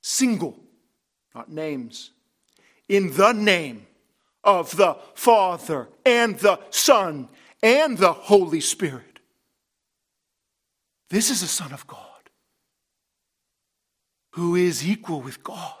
single, 0.00 0.58
not 1.34 1.50
names, 1.50 2.10
in 2.88 3.14
the 3.14 3.32
name 3.32 3.86
of 4.42 4.76
the 4.76 4.96
Father 5.14 5.88
and 6.04 6.38
the 6.38 6.58
Son 6.70 7.28
and 7.62 7.98
the 7.98 8.12
Holy 8.12 8.60
Spirit. 8.60 9.20
This 11.10 11.30
is 11.30 11.42
a 11.42 11.48
Son 11.48 11.72
of 11.72 11.86
God 11.86 12.06
who 14.32 14.54
is 14.54 14.88
equal 14.88 15.20
with 15.20 15.42
God. 15.42 15.74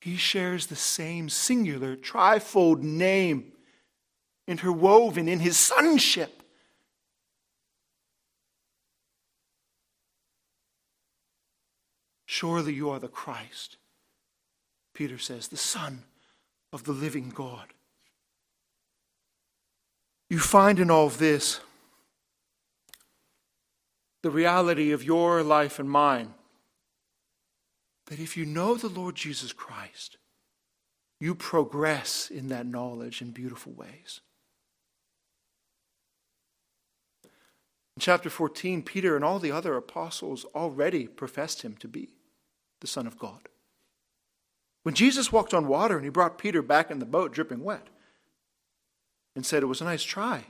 He 0.00 0.16
shares 0.16 0.66
the 0.66 0.76
same 0.76 1.28
singular, 1.28 1.96
trifold 1.96 2.82
name 2.82 3.52
interwoven 4.46 5.28
in 5.28 5.40
his 5.40 5.56
sonship. 5.56 6.35
Surely 12.36 12.74
you 12.74 12.90
are 12.90 12.98
the 12.98 13.08
Christ, 13.08 13.78
Peter 14.92 15.16
says, 15.16 15.48
the 15.48 15.56
Son 15.56 16.02
of 16.70 16.84
the 16.84 16.92
living 16.92 17.30
God. 17.30 17.72
You 20.28 20.38
find 20.38 20.78
in 20.78 20.90
all 20.90 21.08
this 21.08 21.60
the 24.22 24.28
reality 24.28 24.92
of 24.92 25.02
your 25.02 25.42
life 25.42 25.78
and 25.78 25.88
mine 25.88 26.34
that 28.08 28.20
if 28.20 28.36
you 28.36 28.44
know 28.44 28.74
the 28.74 28.90
Lord 28.90 29.14
Jesus 29.14 29.54
Christ, 29.54 30.18
you 31.18 31.34
progress 31.34 32.30
in 32.30 32.48
that 32.48 32.66
knowledge 32.66 33.22
in 33.22 33.30
beautiful 33.30 33.72
ways. 33.72 34.20
In 37.96 38.00
chapter 38.00 38.28
14, 38.28 38.82
Peter 38.82 39.16
and 39.16 39.24
all 39.24 39.38
the 39.38 39.52
other 39.52 39.74
apostles 39.74 40.44
already 40.54 41.06
professed 41.06 41.62
him 41.62 41.76
to 41.76 41.88
be 41.88 42.10
the 42.80 42.86
Son 42.86 43.06
of 43.06 43.18
God. 43.18 43.48
When 44.82 44.94
Jesus 44.94 45.32
walked 45.32 45.52
on 45.52 45.66
water 45.66 45.96
and 45.96 46.04
he 46.04 46.10
brought 46.10 46.38
Peter 46.38 46.62
back 46.62 46.90
in 46.90 46.98
the 46.98 47.04
boat 47.06 47.32
dripping 47.32 47.64
wet 47.64 47.88
and 49.34 49.44
said, 49.44 49.62
It 49.62 49.66
was 49.66 49.80
a 49.80 49.84
nice 49.84 50.02
try. 50.02 50.44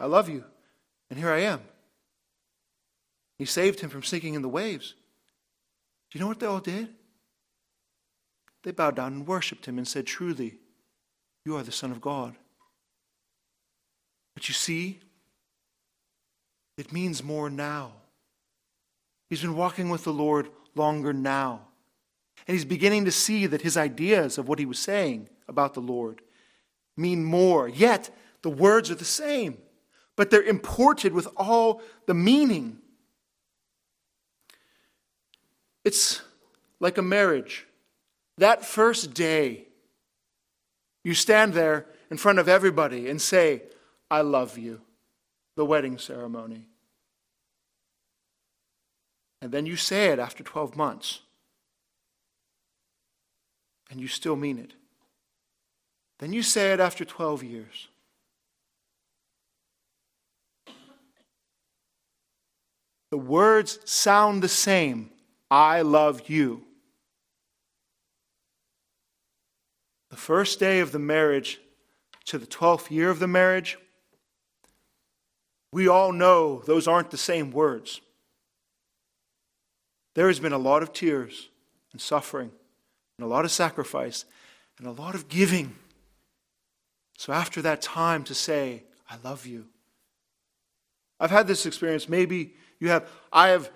I 0.00 0.06
love 0.06 0.28
you. 0.28 0.44
And 1.10 1.18
here 1.18 1.30
I 1.30 1.40
am. 1.40 1.60
He 3.38 3.44
saved 3.44 3.80
him 3.80 3.90
from 3.90 4.02
sinking 4.02 4.34
in 4.34 4.42
the 4.42 4.48
waves. 4.48 4.94
Do 6.10 6.18
you 6.18 6.20
know 6.20 6.28
what 6.28 6.40
they 6.40 6.46
all 6.46 6.60
did? 6.60 6.88
They 8.64 8.72
bowed 8.72 8.96
down 8.96 9.12
and 9.12 9.26
worshiped 9.26 9.66
him 9.66 9.78
and 9.78 9.86
said, 9.86 10.06
Truly, 10.06 10.58
you 11.44 11.56
are 11.56 11.62
the 11.62 11.72
Son 11.72 11.90
of 11.90 12.00
God. 12.00 12.34
But 14.34 14.48
you 14.48 14.54
see, 14.54 15.00
it 16.76 16.92
means 16.92 17.22
more 17.22 17.48
now. 17.48 17.92
He's 19.30 19.42
been 19.42 19.56
walking 19.56 19.88
with 19.88 20.04
the 20.04 20.12
Lord 20.12 20.48
longer 20.78 21.12
now. 21.12 21.68
And 22.46 22.54
he's 22.54 22.64
beginning 22.64 23.04
to 23.04 23.12
see 23.12 23.46
that 23.46 23.62
his 23.62 23.76
ideas 23.76 24.38
of 24.38 24.48
what 24.48 24.58
he 24.58 24.64
was 24.64 24.78
saying 24.78 25.28
about 25.48 25.74
the 25.74 25.80
Lord 25.80 26.22
mean 26.96 27.22
more. 27.24 27.68
Yet, 27.68 28.10
the 28.42 28.50
words 28.50 28.90
are 28.90 28.94
the 28.94 29.04
same, 29.04 29.58
but 30.16 30.30
they're 30.30 30.42
imported 30.42 31.12
with 31.12 31.28
all 31.36 31.82
the 32.06 32.14
meaning. 32.14 32.78
It's 35.84 36.22
like 36.80 36.96
a 36.96 37.02
marriage. 37.02 37.66
That 38.38 38.64
first 38.64 39.12
day, 39.12 39.66
you 41.04 41.14
stand 41.14 41.54
there 41.54 41.86
in 42.10 42.16
front 42.16 42.38
of 42.38 42.48
everybody 42.48 43.08
and 43.08 43.20
say, 43.20 43.62
I 44.10 44.22
love 44.22 44.56
you 44.56 44.80
the 45.56 45.64
wedding 45.64 45.98
ceremony. 45.98 46.64
And 49.40 49.52
then 49.52 49.66
you 49.66 49.76
say 49.76 50.06
it 50.06 50.18
after 50.18 50.42
12 50.42 50.76
months. 50.76 51.20
And 53.90 54.00
you 54.00 54.08
still 54.08 54.36
mean 54.36 54.58
it. 54.58 54.72
Then 56.18 56.32
you 56.32 56.42
say 56.42 56.72
it 56.72 56.80
after 56.80 57.04
12 57.04 57.44
years. 57.44 57.88
The 63.10 63.18
words 63.18 63.78
sound 63.84 64.42
the 64.42 64.48
same 64.48 65.10
I 65.50 65.80
love 65.80 66.28
you. 66.28 66.64
The 70.10 70.16
first 70.16 70.58
day 70.58 70.80
of 70.80 70.92
the 70.92 70.98
marriage 70.98 71.60
to 72.26 72.38
the 72.38 72.46
12th 72.46 72.90
year 72.90 73.08
of 73.08 73.18
the 73.18 73.28
marriage 73.28 73.78
we 75.72 75.88
all 75.88 76.12
know 76.12 76.62
those 76.66 76.88
aren't 76.88 77.10
the 77.10 77.18
same 77.18 77.50
words. 77.50 78.00
There 80.18 80.26
has 80.26 80.40
been 80.40 80.52
a 80.52 80.58
lot 80.58 80.82
of 80.82 80.92
tears 80.92 81.48
and 81.92 82.00
suffering 82.00 82.50
and 83.16 83.24
a 83.24 83.28
lot 83.28 83.44
of 83.44 83.52
sacrifice 83.52 84.24
and 84.76 84.88
a 84.88 84.90
lot 84.90 85.14
of 85.14 85.28
giving. 85.28 85.76
So, 87.16 87.32
after 87.32 87.62
that 87.62 87.80
time 87.80 88.24
to 88.24 88.34
say, 88.34 88.82
I 89.08 89.14
love 89.22 89.46
you. 89.46 89.66
I've 91.20 91.30
had 91.30 91.46
this 91.46 91.66
experience. 91.66 92.08
Maybe 92.08 92.54
you 92.80 92.88
have. 92.88 93.08
I 93.32 93.50
have 93.50 93.70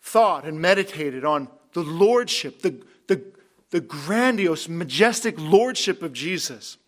thought 0.00 0.46
and 0.46 0.62
meditated 0.62 1.26
on 1.26 1.46
the 1.74 1.82
lordship, 1.84 2.62
the, 2.62 2.82
the, 3.06 3.22
the 3.68 3.82
grandiose, 3.82 4.66
majestic 4.66 5.34
lordship 5.38 6.02
of 6.02 6.14
Jesus. 6.14 6.78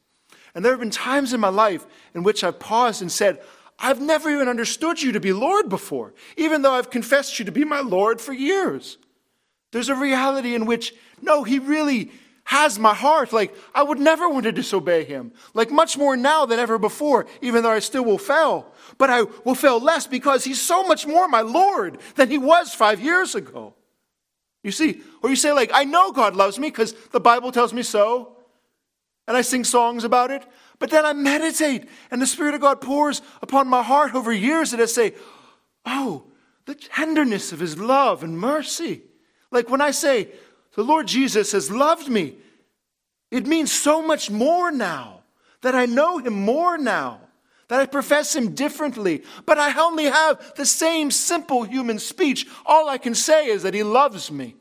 And 0.54 0.64
there 0.64 0.72
have 0.72 0.80
been 0.80 0.88
times 0.88 1.34
in 1.34 1.40
my 1.40 1.50
life 1.50 1.84
in 2.14 2.22
which 2.22 2.42
I've 2.42 2.58
paused 2.58 3.02
and 3.02 3.12
said, 3.12 3.42
I've 3.82 4.00
never 4.00 4.30
even 4.30 4.48
understood 4.48 5.02
you 5.02 5.10
to 5.12 5.20
be 5.20 5.32
Lord 5.32 5.68
before, 5.68 6.14
even 6.36 6.62
though 6.62 6.72
I've 6.72 6.88
confessed 6.88 7.40
you 7.40 7.44
to 7.46 7.52
be 7.52 7.64
my 7.64 7.80
Lord 7.80 8.20
for 8.20 8.32
years. 8.32 8.96
There's 9.72 9.88
a 9.88 9.96
reality 9.96 10.54
in 10.54 10.66
which, 10.66 10.94
no, 11.20 11.42
He 11.42 11.58
really 11.58 12.12
has 12.44 12.78
my 12.78 12.94
heart. 12.94 13.32
Like, 13.32 13.54
I 13.74 13.82
would 13.82 13.98
never 13.98 14.28
want 14.28 14.44
to 14.44 14.52
disobey 14.52 15.04
Him. 15.04 15.32
Like, 15.52 15.72
much 15.72 15.98
more 15.98 16.16
now 16.16 16.46
than 16.46 16.60
ever 16.60 16.78
before, 16.78 17.26
even 17.40 17.64
though 17.64 17.70
I 17.70 17.80
still 17.80 18.04
will 18.04 18.18
fail. 18.18 18.72
But 18.98 19.10
I 19.10 19.22
will 19.44 19.56
fail 19.56 19.80
less 19.80 20.06
because 20.06 20.44
He's 20.44 20.60
so 20.60 20.84
much 20.84 21.04
more 21.04 21.26
my 21.26 21.40
Lord 21.40 21.98
than 22.14 22.30
He 22.30 22.38
was 22.38 22.72
five 22.72 23.00
years 23.00 23.34
ago. 23.34 23.74
You 24.62 24.70
see, 24.70 25.00
or 25.22 25.30
you 25.30 25.36
say, 25.36 25.52
like, 25.52 25.72
I 25.74 25.82
know 25.82 26.12
God 26.12 26.36
loves 26.36 26.56
me 26.56 26.68
because 26.68 26.92
the 27.10 27.18
Bible 27.18 27.50
tells 27.50 27.72
me 27.72 27.82
so, 27.82 28.36
and 29.26 29.36
I 29.36 29.42
sing 29.42 29.64
songs 29.64 30.04
about 30.04 30.30
it, 30.30 30.44
but 30.82 30.90
then 30.90 31.06
I 31.06 31.12
meditate, 31.12 31.88
and 32.10 32.20
the 32.20 32.26
Spirit 32.26 32.56
of 32.56 32.60
God 32.60 32.80
pours 32.80 33.22
upon 33.40 33.68
my 33.68 33.84
heart 33.84 34.16
over 34.16 34.32
years, 34.32 34.72
and 34.72 34.82
I 34.82 34.86
say, 34.86 35.14
Oh, 35.86 36.24
the 36.66 36.74
tenderness 36.74 37.52
of 37.52 37.60
His 37.60 37.78
love 37.78 38.24
and 38.24 38.36
mercy. 38.36 39.02
Like 39.52 39.70
when 39.70 39.80
I 39.80 39.92
say, 39.92 40.30
The 40.74 40.82
Lord 40.82 41.06
Jesus 41.06 41.52
has 41.52 41.70
loved 41.70 42.08
me, 42.08 42.34
it 43.30 43.46
means 43.46 43.70
so 43.70 44.02
much 44.02 44.28
more 44.28 44.72
now 44.72 45.20
that 45.60 45.76
I 45.76 45.86
know 45.86 46.18
Him 46.18 46.32
more 46.32 46.76
now, 46.76 47.20
that 47.68 47.78
I 47.78 47.86
profess 47.86 48.34
Him 48.34 48.52
differently, 48.52 49.22
but 49.46 49.58
I 49.58 49.80
only 49.80 50.06
have 50.06 50.56
the 50.56 50.66
same 50.66 51.12
simple 51.12 51.62
human 51.62 52.00
speech. 52.00 52.48
All 52.66 52.88
I 52.88 52.98
can 52.98 53.14
say 53.14 53.46
is 53.46 53.62
that 53.62 53.74
He 53.74 53.84
loves 53.84 54.32
me. 54.32 54.56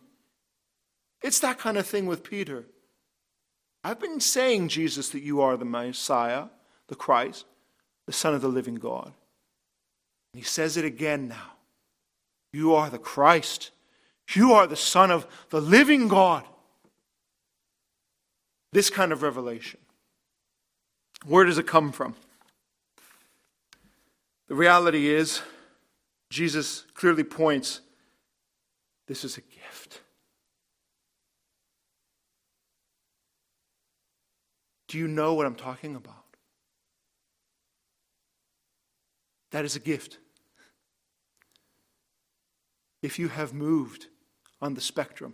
It's 1.24 1.40
that 1.40 1.58
kind 1.58 1.80
of 1.80 1.88
thing 1.88 2.06
with 2.06 2.24
Peter. 2.24 2.68
I've 3.84 4.00
been 4.00 4.20
saying, 4.20 4.68
Jesus, 4.68 5.10
that 5.10 5.24
you 5.24 5.42
are 5.42 5.58
the 5.58 5.66
Messiah, 5.66 6.46
the 6.88 6.96
Christ, 6.96 7.46
the 8.06 8.14
Son 8.14 8.34
of 8.34 8.42
the 8.42 8.48
living 8.48 8.76
God. 8.76 9.14
And 10.34 10.42
he 10.42 10.44
says 10.44 10.78
it 10.78 10.86
again 10.86 11.28
now. 11.28 11.54
You 12.54 12.76
are 12.76 12.90
the 12.90 13.00
Christ. 13.00 13.72
You 14.34 14.54
are 14.54 14.68
the 14.68 14.76
Son 14.76 15.10
of 15.12 15.26
the 15.50 15.62
living 15.62 16.08
God. 16.08 16.44
This 18.72 18.90
kind 18.90 19.12
of 19.12 19.24
revelation. 19.24 19.80
Where 21.26 21.46
does 21.46 21.58
it 21.58 21.68
come 21.68 21.92
from? 21.92 22.16
The 24.48 24.56
reality 24.56 25.10
is, 25.10 25.42
Jesus 26.30 26.86
clearly 26.94 27.24
points 27.24 27.82
this 29.08 29.24
is 29.26 29.38
a 29.38 29.42
gift. 29.42 30.02
Do 34.92 34.98
you 34.98 35.08
know 35.08 35.36
what 35.36 35.46
I'm 35.46 35.56
talking 35.56 35.96
about? 35.96 36.36
That 39.52 39.64
is 39.64 39.78
a 39.78 39.80
gift. 39.80 40.18
If 43.02 43.18
you 43.18 43.30
have 43.30 43.54
moved 43.54 44.08
on 44.62 44.74
the 44.74 44.82
spectrum 44.82 45.34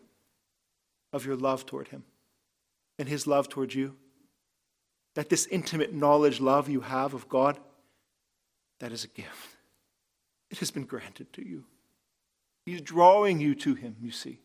of 1.11 1.25
your 1.25 1.35
love 1.35 1.65
toward 1.65 1.87
Him 1.87 2.03
and 2.99 3.09
His 3.09 3.25
love 3.25 3.49
toward 3.49 3.73
you, 3.73 3.95
that 5.15 5.29
this 5.29 5.47
intimate 5.47 5.91
knowledge, 5.91 6.39
love 6.39 6.69
you 6.69 6.81
have 6.81 7.15
of 7.15 7.27
God, 7.27 7.59
that 8.79 8.91
is 8.91 9.05
a 9.05 9.07
gift. 9.07 9.55
It 10.51 10.59
has 10.59 10.69
been 10.69 10.85
granted 10.85 11.33
to 11.33 11.43
you. 11.43 11.63
He's 12.67 12.81
drawing 12.81 13.39
you 13.39 13.55
to 13.55 13.73
Him, 13.73 13.95
you 13.99 14.11
see. 14.11 14.39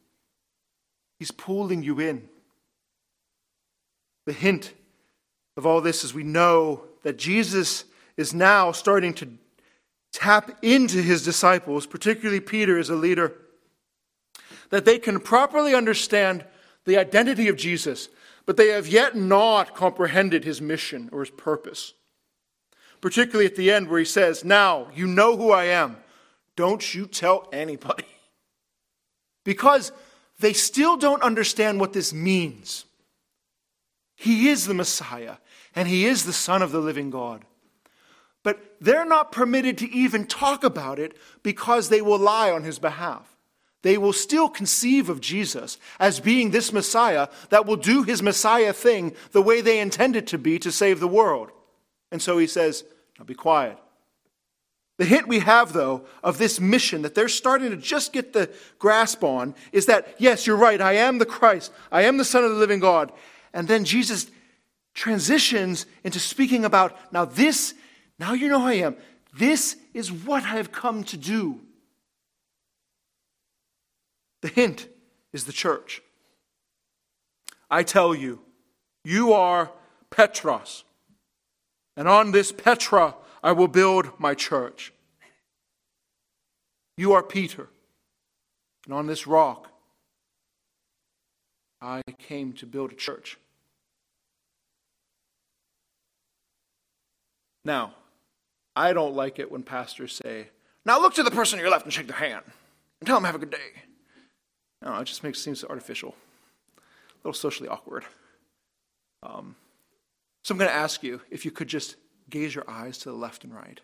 He's 1.18 1.30
pulling 1.30 1.82
you 1.82 2.00
in. 2.00 2.30
The 4.24 4.32
hint 4.32 4.72
of 5.56 5.66
all 5.66 5.80
this 5.80 6.04
is 6.04 6.14
we 6.14 6.22
know 6.22 6.84
that 7.02 7.18
Jesus 7.18 7.84
is 8.16 8.32
now 8.32 8.72
starting 8.72 9.14
to 9.14 9.28
tap 10.12 10.58
into 10.62 11.02
his 11.02 11.24
disciples, 11.24 11.86
particularly 11.86 12.40
Peter 12.40 12.78
as 12.78 12.90
a 12.90 12.94
leader, 12.94 13.32
that 14.70 14.84
they 14.84 14.98
can 14.98 15.20
properly 15.20 15.74
understand 15.74 16.44
the 16.84 16.96
identity 16.98 17.48
of 17.48 17.56
Jesus, 17.56 18.08
but 18.46 18.56
they 18.56 18.68
have 18.68 18.88
yet 18.88 19.16
not 19.16 19.74
comprehended 19.74 20.44
his 20.44 20.60
mission 20.60 21.08
or 21.12 21.20
his 21.20 21.30
purpose. 21.30 21.94
Particularly 23.00 23.46
at 23.46 23.56
the 23.56 23.70
end 23.70 23.88
where 23.88 23.98
he 23.98 24.04
says, 24.04 24.44
Now 24.44 24.88
you 24.94 25.06
know 25.06 25.36
who 25.36 25.50
I 25.50 25.64
am. 25.64 25.96
Don't 26.56 26.94
you 26.94 27.06
tell 27.06 27.48
anybody. 27.52 28.04
Because 29.44 29.90
they 30.38 30.52
still 30.52 30.96
don't 30.96 31.20
understand 31.20 31.80
what 31.80 31.92
this 31.92 32.12
means. 32.12 32.84
He 34.14 34.50
is 34.50 34.66
the 34.66 34.74
Messiah, 34.74 35.38
and 35.74 35.88
He 35.88 36.06
is 36.06 36.24
the 36.24 36.32
Son 36.32 36.62
of 36.62 36.72
the 36.72 36.80
living 36.80 37.10
God. 37.10 37.44
But 38.42 38.76
they're 38.80 39.04
not 39.04 39.32
permitted 39.32 39.78
to 39.78 39.90
even 39.90 40.26
talk 40.26 40.64
about 40.64 40.98
it 40.98 41.16
because 41.42 41.88
they 41.88 42.02
will 42.02 42.18
lie 42.18 42.50
on 42.50 42.64
His 42.64 42.78
behalf. 42.78 43.36
They 43.82 43.98
will 43.98 44.12
still 44.12 44.48
conceive 44.48 45.08
of 45.08 45.20
Jesus 45.20 45.78
as 45.98 46.20
being 46.20 46.50
this 46.50 46.72
Messiah 46.72 47.28
that 47.50 47.66
will 47.66 47.76
do 47.76 48.02
His 48.02 48.22
Messiah 48.22 48.72
thing 48.72 49.14
the 49.32 49.42
way 49.42 49.60
they 49.60 49.80
intend 49.80 50.16
it 50.16 50.26
to 50.28 50.38
be 50.38 50.58
to 50.60 50.72
save 50.72 51.00
the 51.00 51.08
world. 51.08 51.50
And 52.10 52.20
so 52.20 52.38
He 52.38 52.46
says, 52.46 52.84
Now 53.18 53.24
be 53.24 53.34
quiet. 53.34 53.78
The 54.98 55.04
hint 55.08 55.26
we 55.26 55.40
have, 55.40 55.72
though, 55.72 56.04
of 56.22 56.38
this 56.38 56.60
mission 56.60 57.02
that 57.02 57.14
they're 57.14 57.28
starting 57.28 57.70
to 57.70 57.76
just 57.76 58.12
get 58.12 58.32
the 58.32 58.50
grasp 58.78 59.24
on 59.24 59.54
is 59.72 59.86
that, 59.86 60.14
yes, 60.18 60.46
you're 60.46 60.56
right, 60.56 60.80
I 60.80 60.92
am 60.92 61.18
the 61.18 61.26
Christ, 61.26 61.72
I 61.90 62.02
am 62.02 62.18
the 62.18 62.24
Son 62.24 62.44
of 62.44 62.50
the 62.50 62.56
living 62.56 62.78
God, 62.78 63.10
and 63.52 63.66
then 63.66 63.84
Jesus 63.84 64.30
transitions 64.94 65.86
into 66.04 66.20
speaking 66.20 66.64
about 66.64 66.96
now 67.12 67.24
this, 67.24 67.74
now 68.18 68.32
you 68.32 68.48
know 68.48 68.60
who 68.60 68.66
I 68.66 68.74
am. 68.74 68.96
This 69.34 69.76
is 69.94 70.12
what 70.12 70.42
I 70.42 70.56
have 70.56 70.72
come 70.72 71.04
to 71.04 71.16
do. 71.16 71.60
The 74.42 74.48
hint 74.48 74.88
is 75.32 75.44
the 75.44 75.52
church. 75.52 76.02
I 77.70 77.82
tell 77.82 78.14
you, 78.14 78.40
you 79.04 79.32
are 79.32 79.70
Petros, 80.10 80.84
and 81.96 82.06
on 82.06 82.32
this 82.32 82.52
Petra 82.52 83.14
I 83.42 83.52
will 83.52 83.68
build 83.68 84.10
my 84.18 84.34
church. 84.34 84.92
You 86.98 87.12
are 87.14 87.22
Peter, 87.22 87.68
and 88.84 88.92
on 88.92 89.06
this 89.06 89.26
rock 89.26 89.68
I 91.80 92.02
came 92.18 92.52
to 92.54 92.66
build 92.66 92.92
a 92.92 92.94
church. 92.94 93.38
Now, 97.64 97.94
I 98.74 98.92
don't 98.92 99.14
like 99.14 99.38
it 99.38 99.50
when 99.50 99.62
pastors 99.62 100.14
say, 100.14 100.48
now 100.84 101.00
look 101.00 101.14
to 101.14 101.22
the 101.22 101.30
person 101.30 101.58
on 101.58 101.62
your 101.62 101.70
left 101.70 101.84
and 101.84 101.92
shake 101.92 102.08
their 102.08 102.16
hand 102.16 102.44
and 103.00 103.06
tell 103.06 103.16
them 103.16 103.24
have 103.24 103.34
a 103.34 103.38
good 103.38 103.50
day. 103.50 103.82
No, 104.82 104.98
it 104.98 105.04
just 105.04 105.22
makes 105.22 105.46
it 105.46 105.64
artificial, 105.68 106.16
a 106.76 107.28
little 107.28 107.38
socially 107.38 107.68
awkward. 107.68 108.04
Um, 109.22 109.54
so 110.42 110.52
I'm 110.52 110.58
going 110.58 110.70
to 110.70 110.74
ask 110.76 111.02
you 111.02 111.20
if 111.30 111.44
you 111.44 111.52
could 111.52 111.68
just 111.68 111.96
gaze 112.28 112.54
your 112.54 112.68
eyes 112.68 112.98
to 112.98 113.10
the 113.10 113.14
left 113.14 113.44
and 113.44 113.54
right. 113.54 113.80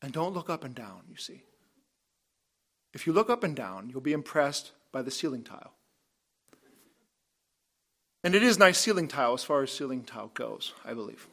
And 0.00 0.12
don't 0.12 0.34
look 0.34 0.50
up 0.50 0.64
and 0.64 0.74
down, 0.74 1.02
you 1.08 1.16
see. 1.16 1.42
If 2.92 3.06
you 3.06 3.12
look 3.12 3.30
up 3.30 3.44
and 3.44 3.54
down, 3.54 3.88
you'll 3.88 4.00
be 4.00 4.12
impressed 4.12 4.72
by 4.90 5.02
the 5.02 5.12
ceiling 5.12 5.44
tile. 5.44 5.74
And 8.24 8.34
it 8.34 8.42
is 8.42 8.58
nice 8.58 8.78
ceiling 8.78 9.08
tile 9.08 9.34
as 9.34 9.44
far 9.44 9.62
as 9.62 9.72
ceiling 9.72 10.04
tile 10.04 10.30
goes, 10.34 10.72
I 10.84 10.94
believe. 10.94 11.26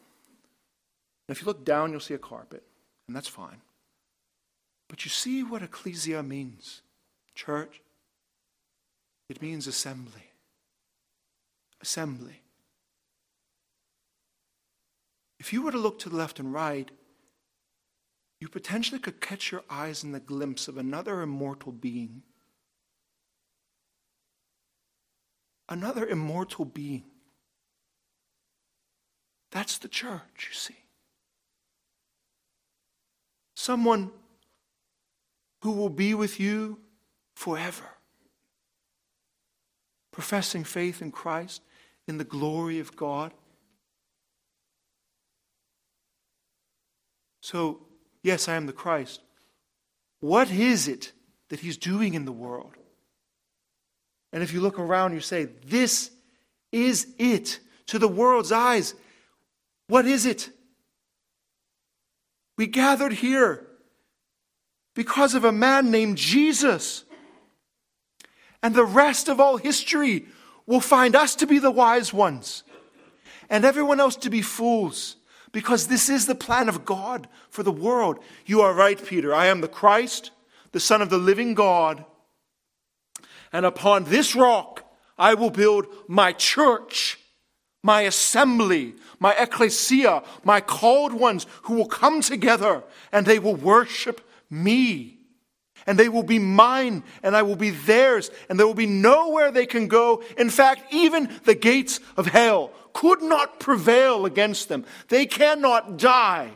And 1.27 1.35
if 1.35 1.41
you 1.41 1.45
look 1.45 1.63
down, 1.63 1.91
you'll 1.91 1.99
see 1.99 2.15
a 2.15 2.19
carpet, 2.19 2.63
and 3.07 3.15
that's 3.15 3.27
fine. 3.27 3.61
But 4.87 5.05
you 5.05 5.09
see 5.09 5.43
what 5.43 5.61
ecclesia 5.61 6.23
means 6.23 6.81
church? 7.35 7.81
It 9.29 9.41
means 9.41 9.67
assembly. 9.67 10.31
Assembly. 11.81 12.41
If 15.39 15.53
you 15.53 15.61
were 15.61 15.71
to 15.71 15.77
look 15.77 15.99
to 15.99 16.09
the 16.09 16.17
left 16.17 16.39
and 16.39 16.51
right, 16.51 16.89
you 18.41 18.49
potentially 18.49 18.99
could 18.99 19.21
catch 19.21 19.51
your 19.51 19.63
eyes 19.69 20.03
in 20.03 20.11
the 20.11 20.19
glimpse 20.19 20.67
of 20.67 20.77
another 20.77 21.21
immortal 21.21 21.71
being 21.71 22.23
another 25.69 26.05
immortal 26.05 26.65
being. 26.65 27.03
That's 29.51 29.77
the 29.77 29.87
church, 29.87 30.47
you 30.49 30.53
see. 30.53 30.75
Someone 33.55 34.11
who 35.61 35.71
will 35.71 35.89
be 35.89 36.13
with 36.13 36.39
you 36.39 36.79
forever, 37.35 37.85
professing 40.11 40.63
faith 40.63 41.01
in 41.01 41.11
Christ 41.11 41.61
in 42.07 42.17
the 42.17 42.23
glory 42.23 42.79
of 42.79 42.95
God. 42.95 43.31
So, 47.41 47.81
yes, 48.23 48.47
I 48.47 48.55
am 48.55 48.65
the 48.65 48.73
Christ. 48.73 49.21
What 50.19 50.51
is 50.51 50.87
it 50.87 51.13
that 51.49 51.61
he's 51.61 51.77
doing 51.77 52.13
in 52.13 52.25
the 52.25 52.31
world? 52.31 52.78
And 54.31 54.43
if 54.43 54.53
you 54.53 54.61
look 54.61 54.79
around, 54.79 55.13
you 55.13 55.19
say, 55.19 55.45
This 55.65 56.11
is 56.71 57.07
it. 57.17 57.59
To 57.87 57.97
the 57.97 58.07
world's 58.07 58.51
eyes, 58.51 58.93
what 59.87 60.05
is 60.05 60.27
it? 60.27 60.51
We 62.55 62.67
gathered 62.67 63.13
here 63.13 63.65
because 64.93 65.33
of 65.33 65.43
a 65.43 65.51
man 65.51 65.89
named 65.89 66.17
Jesus. 66.17 67.05
And 68.61 68.75
the 68.75 68.85
rest 68.85 69.29
of 69.29 69.39
all 69.39 69.57
history 69.57 70.25
will 70.67 70.81
find 70.81 71.15
us 71.15 71.35
to 71.37 71.47
be 71.47 71.57
the 71.57 71.71
wise 71.71 72.13
ones 72.13 72.63
and 73.49 73.65
everyone 73.65 73.99
else 73.99 74.15
to 74.17 74.29
be 74.29 74.41
fools 74.41 75.15
because 75.51 75.87
this 75.87 76.09
is 76.09 76.25
the 76.25 76.35
plan 76.35 76.69
of 76.69 76.85
God 76.85 77.27
for 77.49 77.63
the 77.63 77.71
world. 77.71 78.19
You 78.45 78.61
are 78.61 78.73
right, 78.73 79.03
Peter. 79.03 79.33
I 79.33 79.47
am 79.47 79.61
the 79.61 79.67
Christ, 79.67 80.31
the 80.71 80.79
Son 80.79 81.01
of 81.01 81.09
the 81.09 81.17
living 81.17 81.55
God. 81.55 82.05
And 83.51 83.65
upon 83.65 84.05
this 84.05 84.35
rock 84.35 84.85
I 85.17 85.33
will 85.33 85.49
build 85.49 85.87
my 86.07 86.33
church, 86.33 87.19
my 87.83 88.01
assembly, 88.01 88.95
my 89.19 89.33
ecclesia, 89.33 90.23
my 90.43 90.61
called 90.61 91.13
ones 91.13 91.45
who 91.63 91.75
will 91.75 91.87
come 91.87 92.21
together 92.21 92.83
and 93.11 93.25
they 93.25 93.39
will 93.39 93.55
worship 93.55 94.21
me. 94.49 95.17
And 95.87 95.97
they 95.97 96.09
will 96.09 96.23
be 96.23 96.39
mine, 96.39 97.03
and 97.23 97.35
I 97.35 97.41
will 97.41 97.55
be 97.55 97.69
theirs, 97.71 98.29
and 98.47 98.59
there 98.59 98.67
will 98.67 98.73
be 98.75 98.85
nowhere 98.85 99.49
they 99.49 99.65
can 99.65 99.87
go. 99.87 100.21
In 100.37 100.49
fact, 100.49 100.93
even 100.93 101.29
the 101.45 101.55
gates 101.55 101.99
of 102.17 102.27
hell 102.27 102.71
could 102.93 103.21
not 103.21 103.59
prevail 103.59 104.25
against 104.25 104.67
them. 104.67 104.85
They 105.07 105.25
cannot 105.25 105.97
die. 105.97 106.51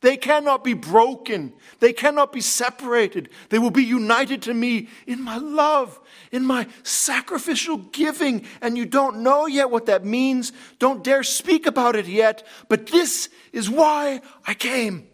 They 0.00 0.16
cannot 0.16 0.64
be 0.64 0.72
broken. 0.72 1.52
They 1.78 1.92
cannot 1.92 2.32
be 2.32 2.40
separated. 2.40 3.28
They 3.50 3.58
will 3.58 3.70
be 3.70 3.84
united 3.84 4.42
to 4.42 4.54
me 4.54 4.88
in 5.06 5.22
my 5.22 5.36
love, 5.36 6.00
in 6.32 6.44
my 6.44 6.68
sacrificial 6.82 7.76
giving. 7.76 8.46
And 8.62 8.78
you 8.78 8.86
don't 8.86 9.18
know 9.18 9.46
yet 9.46 9.70
what 9.70 9.86
that 9.86 10.04
means. 10.04 10.52
Don't 10.78 11.04
dare 11.04 11.22
speak 11.22 11.66
about 11.66 11.96
it 11.96 12.06
yet. 12.06 12.46
But 12.68 12.86
this 12.86 13.28
is 13.52 13.68
why 13.68 14.22
I 14.46 14.54
came. 14.54 15.06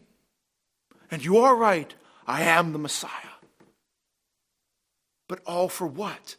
And 1.10 1.24
you 1.24 1.38
are 1.38 1.56
right. 1.56 1.92
I 2.26 2.42
am 2.42 2.72
the 2.72 2.78
Messiah. 2.78 3.10
But 5.28 5.40
all 5.46 5.68
for 5.68 5.86
what? 5.86 6.36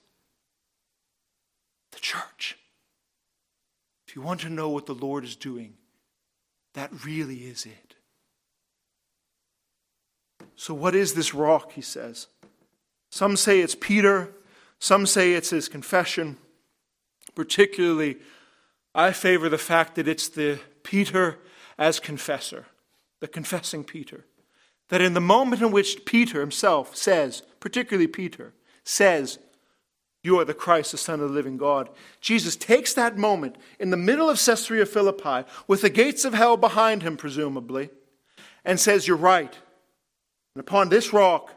The 1.92 2.00
church. 2.00 2.58
If 4.08 4.16
you 4.16 4.22
want 4.22 4.42
to 4.42 4.50
know 4.50 4.70
what 4.70 4.86
the 4.86 4.96
Lord 4.96 5.26
is 5.26 5.36
doing, 5.36 5.74
that 6.76 7.04
really 7.04 7.40
is 7.40 7.66
it. 7.66 7.87
So, 10.56 10.74
what 10.74 10.96
is 10.96 11.14
this 11.14 11.34
rock, 11.34 11.74
he 11.74 11.82
says? 11.82 12.28
Some 13.10 13.38
say 13.38 13.60
it's 13.62 13.76
Peter, 13.76 14.34
some 14.80 15.06
say 15.06 15.34
it's 15.34 15.52
his 15.52 15.70
confession. 15.70 16.38
Particularly, 17.36 18.18
I 18.96 19.12
favor 19.12 19.50
the 19.50 19.58
fact 19.60 19.96
that 19.96 20.08
it's 20.08 20.28
the 20.28 20.60
Peter 20.84 21.38
as 21.78 22.00
confessor, 22.00 22.66
the 23.20 23.28
confessing 23.28 23.84
Peter. 23.84 24.26
That 24.90 25.02
in 25.02 25.14
the 25.14 25.22
moment 25.22 25.62
in 25.62 25.72
which 25.72 26.06
Peter 26.06 26.40
himself 26.40 26.96
says, 26.96 27.44
particularly 27.60 28.08
Peter, 28.08 28.54
says, 28.84 29.38
You 30.24 30.40
are 30.40 30.46
the 30.46 30.54
Christ, 30.54 30.94
the 30.94 30.98
Son 30.98 31.20
of 31.20 31.30
the 31.30 31.36
living 31.36 31.58
God, 31.58 31.90
Jesus 32.22 32.56
takes 32.56 32.94
that 32.94 33.18
moment 33.18 33.58
in 33.80 33.92
the 33.92 33.98
middle 33.98 34.30
of 34.30 34.44
Caesarea 34.44 34.86
Philippi, 34.86 35.48
with 35.68 35.82
the 35.82 35.90
gates 35.90 36.26
of 36.26 36.34
hell 36.34 36.58
behind 36.58 37.04
him, 37.04 37.18
presumably, 37.18 37.90
and 38.66 38.80
says, 38.80 39.08
You're 39.08 39.18
right. 39.18 39.56
And 40.58 40.62
upon 40.62 40.90
this 40.90 41.14
rock, 41.14 41.54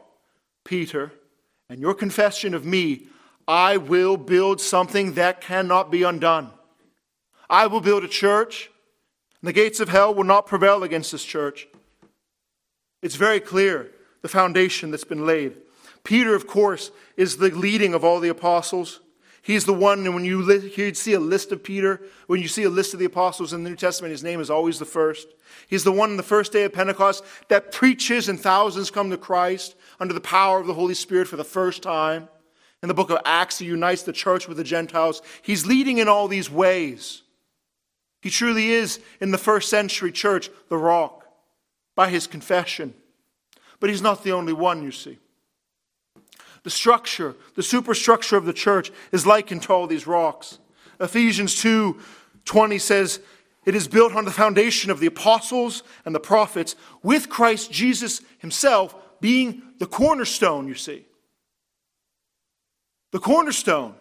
Peter, 0.63 1.11
and 1.71 1.81
your 1.81 1.95
confession 1.95 2.53
of 2.53 2.65
me, 2.67 3.07
I 3.47 3.77
will 3.77 4.15
build 4.15 4.61
something 4.61 5.13
that 5.13 5.41
cannot 5.41 5.89
be 5.89 6.03
undone. 6.03 6.51
I 7.49 7.65
will 7.65 7.81
build 7.81 8.03
a 8.03 8.07
church, 8.07 8.69
and 9.41 9.47
the 9.47 9.53
gates 9.53 9.79
of 9.79 9.89
hell 9.89 10.13
will 10.13 10.23
not 10.23 10.45
prevail 10.45 10.83
against 10.83 11.11
this 11.11 11.25
church. 11.25 11.67
It's 13.01 13.15
very 13.15 13.39
clear 13.39 13.89
the 14.21 14.27
foundation 14.27 14.91
that's 14.91 15.03
been 15.03 15.25
laid. 15.25 15.57
Peter, 16.03 16.35
of 16.35 16.45
course, 16.45 16.91
is 17.17 17.37
the 17.37 17.49
leading 17.49 17.95
of 17.95 18.03
all 18.03 18.19
the 18.19 18.29
apostles. 18.29 18.99
He's 19.43 19.65
the 19.65 19.73
one, 19.73 20.05
and 20.05 20.13
when 20.13 20.23
you 20.23 20.41
li- 20.43 20.93
see 20.93 21.13
a 21.13 21.19
list 21.19 21.51
of 21.51 21.63
Peter, 21.63 22.01
when 22.27 22.41
you 22.41 22.47
see 22.47 22.63
a 22.63 22.69
list 22.69 22.93
of 22.93 22.99
the 22.99 23.05
apostles 23.05 23.53
in 23.53 23.63
the 23.63 23.69
New 23.71 23.75
Testament, 23.75 24.11
his 24.11 24.23
name 24.23 24.39
is 24.39 24.51
always 24.51 24.77
the 24.77 24.85
first. 24.85 25.27
He's 25.67 25.83
the 25.83 25.91
one 25.91 26.11
on 26.11 26.17
the 26.17 26.23
first 26.23 26.51
day 26.51 26.63
of 26.63 26.73
Pentecost 26.73 27.23
that 27.47 27.71
preaches 27.71 28.29
and 28.29 28.39
thousands 28.39 28.91
come 28.91 29.09
to 29.09 29.17
Christ 29.17 29.75
under 29.99 30.13
the 30.13 30.21
power 30.21 30.59
of 30.59 30.67
the 30.67 30.75
Holy 30.75 30.93
Spirit 30.93 31.27
for 31.27 31.37
the 31.37 31.43
first 31.43 31.81
time. 31.81 32.29
In 32.83 32.87
the 32.87 32.93
book 32.93 33.09
of 33.09 33.19
Acts, 33.25 33.57
he 33.57 33.65
unites 33.65 34.03
the 34.03 34.13
church 34.13 34.47
with 34.47 34.57
the 34.57 34.63
Gentiles. 34.63 35.23
He's 35.41 35.65
leading 35.65 35.97
in 35.97 36.07
all 36.07 36.27
these 36.27 36.49
ways. 36.49 37.23
He 38.21 38.29
truly 38.29 38.71
is, 38.71 38.99
in 39.19 39.31
the 39.31 39.37
first 39.39 39.69
century 39.69 40.11
church, 40.11 40.49
the 40.69 40.77
rock 40.77 41.25
by 41.95 42.09
his 42.09 42.27
confession. 42.27 42.93
But 43.79 43.89
he's 43.89 44.01
not 44.03 44.23
the 44.23 44.33
only 44.33 44.53
one, 44.53 44.83
you 44.83 44.91
see. 44.91 45.17
The 46.63 46.69
structure, 46.69 47.35
the 47.55 47.63
superstructure 47.63 48.37
of 48.37 48.45
the 48.45 48.53
church 48.53 48.91
is 49.11 49.25
likened 49.25 49.63
to 49.63 49.73
all 49.73 49.87
these 49.87 50.07
rocks. 50.07 50.59
Ephesians 50.99 51.59
2 51.61 51.97
20 52.45 52.79
says, 52.79 53.19
It 53.65 53.75
is 53.75 53.87
built 53.87 54.15
on 54.15 54.25
the 54.25 54.31
foundation 54.31 54.89
of 54.89 54.99
the 54.99 55.07
apostles 55.07 55.83
and 56.05 56.13
the 56.13 56.19
prophets, 56.19 56.75
with 57.03 57.29
Christ 57.29 57.71
Jesus 57.71 58.21
himself 58.39 58.95
being 59.19 59.61
the 59.77 59.85
cornerstone, 59.85 60.67
you 60.67 60.75
see. 60.75 61.05
The 63.11 63.19
cornerstone. 63.19 63.95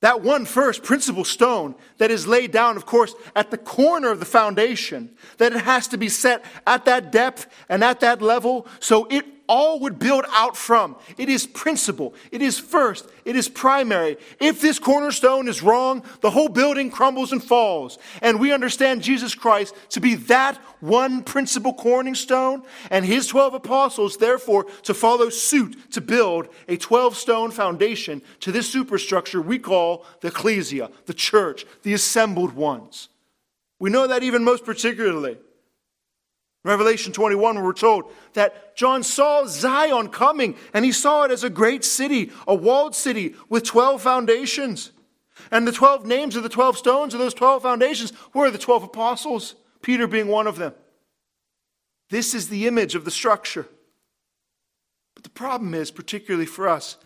That 0.00 0.22
one 0.22 0.46
first 0.46 0.82
principal 0.82 1.24
stone 1.24 1.74
that 1.98 2.10
is 2.10 2.26
laid 2.26 2.52
down, 2.52 2.76
of 2.76 2.86
course, 2.86 3.14
at 3.36 3.50
the 3.50 3.58
corner 3.58 4.10
of 4.10 4.18
the 4.18 4.24
foundation, 4.24 5.10
that 5.36 5.52
it 5.52 5.60
has 5.60 5.88
to 5.88 5.98
be 5.98 6.08
set 6.08 6.42
at 6.66 6.86
that 6.86 7.12
depth 7.12 7.46
and 7.68 7.84
at 7.84 8.00
that 8.00 8.22
level 8.22 8.66
so 8.80 9.06
it 9.10 9.39
all 9.50 9.80
would 9.80 9.98
build 9.98 10.24
out 10.30 10.56
from. 10.56 10.94
It 11.18 11.28
is 11.28 11.44
principal. 11.44 12.14
It 12.30 12.40
is 12.40 12.56
first. 12.56 13.10
It 13.24 13.34
is 13.34 13.48
primary. 13.48 14.16
If 14.38 14.60
this 14.60 14.78
cornerstone 14.78 15.48
is 15.48 15.60
wrong, 15.60 16.04
the 16.20 16.30
whole 16.30 16.48
building 16.48 16.88
crumbles 16.88 17.32
and 17.32 17.42
falls. 17.42 17.98
And 18.22 18.38
we 18.38 18.52
understand 18.52 19.02
Jesus 19.02 19.34
Christ 19.34 19.74
to 19.90 20.00
be 20.00 20.14
that 20.14 20.56
one 20.78 21.24
principal 21.24 21.74
cornerstone 21.74 22.62
and 22.90 23.04
his 23.04 23.26
12 23.26 23.54
apostles, 23.54 24.16
therefore, 24.18 24.66
to 24.84 24.94
follow 24.94 25.28
suit 25.30 25.90
to 25.90 26.00
build 26.00 26.46
a 26.68 26.76
12 26.76 27.16
stone 27.16 27.50
foundation 27.50 28.22
to 28.38 28.52
this 28.52 28.70
superstructure 28.70 29.42
we 29.42 29.58
call 29.58 30.06
the 30.20 30.28
ecclesia, 30.28 30.90
the 31.06 31.14
church, 31.14 31.66
the 31.82 31.92
assembled 31.92 32.52
ones. 32.52 33.08
We 33.80 33.90
know 33.90 34.06
that 34.06 34.22
even 34.22 34.44
most 34.44 34.64
particularly 34.64 35.38
Revelation 36.62 37.12
21, 37.12 37.62
we're 37.62 37.72
told 37.72 38.12
that 38.34 38.76
John 38.76 39.02
saw 39.02 39.46
Zion 39.46 40.08
coming, 40.08 40.56
and 40.74 40.84
he 40.84 40.92
saw 40.92 41.24
it 41.24 41.30
as 41.30 41.42
a 41.42 41.50
great 41.50 41.84
city, 41.84 42.30
a 42.46 42.54
walled 42.54 42.94
city 42.94 43.34
with 43.48 43.64
12 43.64 44.02
foundations. 44.02 44.92
And 45.50 45.66
the 45.66 45.72
12 45.72 46.04
names 46.04 46.36
of 46.36 46.42
the 46.42 46.50
12 46.50 46.76
stones 46.76 47.14
of 47.14 47.20
those 47.20 47.32
12 47.32 47.62
foundations 47.62 48.12
were 48.34 48.50
the 48.50 48.58
12 48.58 48.84
apostles, 48.84 49.54
Peter 49.80 50.06
being 50.06 50.28
one 50.28 50.46
of 50.46 50.56
them. 50.56 50.74
This 52.10 52.34
is 52.34 52.48
the 52.48 52.66
image 52.66 52.94
of 52.94 53.06
the 53.06 53.10
structure. 53.10 53.66
But 55.14 55.24
the 55.24 55.30
problem 55.30 55.74
is, 55.74 55.90
particularly 55.90 56.46
for 56.46 56.68
us, 56.68 56.98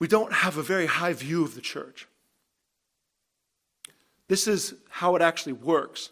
we 0.00 0.08
don't 0.08 0.32
have 0.32 0.56
a 0.56 0.62
very 0.62 0.86
high 0.86 1.12
view 1.12 1.44
of 1.44 1.54
the 1.54 1.60
church. 1.60 2.08
This 4.28 4.48
is 4.48 4.74
how 4.88 5.14
it 5.14 5.22
actually 5.22 5.52
works. 5.52 6.10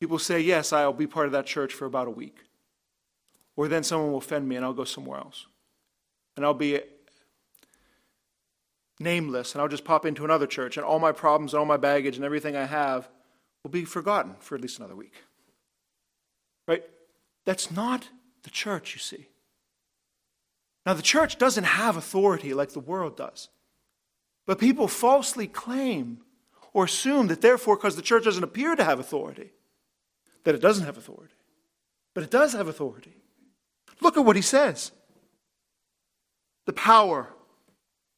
People 0.00 0.18
say, 0.18 0.40
Yes, 0.40 0.72
I'll 0.72 0.92
be 0.92 1.06
part 1.06 1.26
of 1.26 1.32
that 1.32 1.46
church 1.46 1.74
for 1.74 1.86
about 1.86 2.06
a 2.06 2.10
week. 2.10 2.36
Or 3.56 3.68
then 3.68 3.82
someone 3.82 4.12
will 4.12 4.18
offend 4.18 4.48
me 4.48 4.56
and 4.56 4.64
I'll 4.64 4.72
go 4.72 4.84
somewhere 4.84 5.18
else. 5.18 5.46
And 6.36 6.44
I'll 6.44 6.54
be 6.54 6.80
nameless 9.00 9.52
and 9.52 9.62
I'll 9.62 9.68
just 9.68 9.84
pop 9.84 10.06
into 10.06 10.24
another 10.24 10.46
church 10.46 10.76
and 10.76 10.86
all 10.86 10.98
my 10.98 11.12
problems 11.12 11.52
and 11.52 11.60
all 11.60 11.66
my 11.66 11.76
baggage 11.76 12.16
and 12.16 12.24
everything 12.24 12.56
I 12.56 12.66
have 12.66 13.08
will 13.62 13.70
be 13.70 13.84
forgotten 13.84 14.36
for 14.38 14.54
at 14.54 14.60
least 14.60 14.78
another 14.78 14.94
week. 14.94 15.14
Right? 16.66 16.84
That's 17.44 17.70
not 17.70 18.08
the 18.44 18.50
church, 18.50 18.94
you 18.94 19.00
see. 19.00 19.28
Now, 20.86 20.94
the 20.94 21.02
church 21.02 21.36
doesn't 21.38 21.64
have 21.64 21.96
authority 21.96 22.54
like 22.54 22.70
the 22.70 22.80
world 22.80 23.16
does. 23.16 23.48
But 24.46 24.58
people 24.58 24.88
falsely 24.88 25.46
claim 25.46 26.22
or 26.72 26.84
assume 26.84 27.26
that, 27.26 27.42
therefore, 27.42 27.76
because 27.76 27.96
the 27.96 28.02
church 28.02 28.24
doesn't 28.24 28.44
appear 28.44 28.74
to 28.74 28.84
have 28.84 28.98
authority, 28.98 29.50
that 30.48 30.54
it 30.54 30.62
doesn't 30.62 30.86
have 30.86 30.96
authority. 30.96 31.34
But 32.14 32.24
it 32.24 32.30
does 32.30 32.54
have 32.54 32.68
authority. 32.68 33.12
Look 34.00 34.16
at 34.16 34.24
what 34.24 34.34
he 34.34 34.40
says 34.40 34.92
the 36.64 36.72
power 36.72 37.28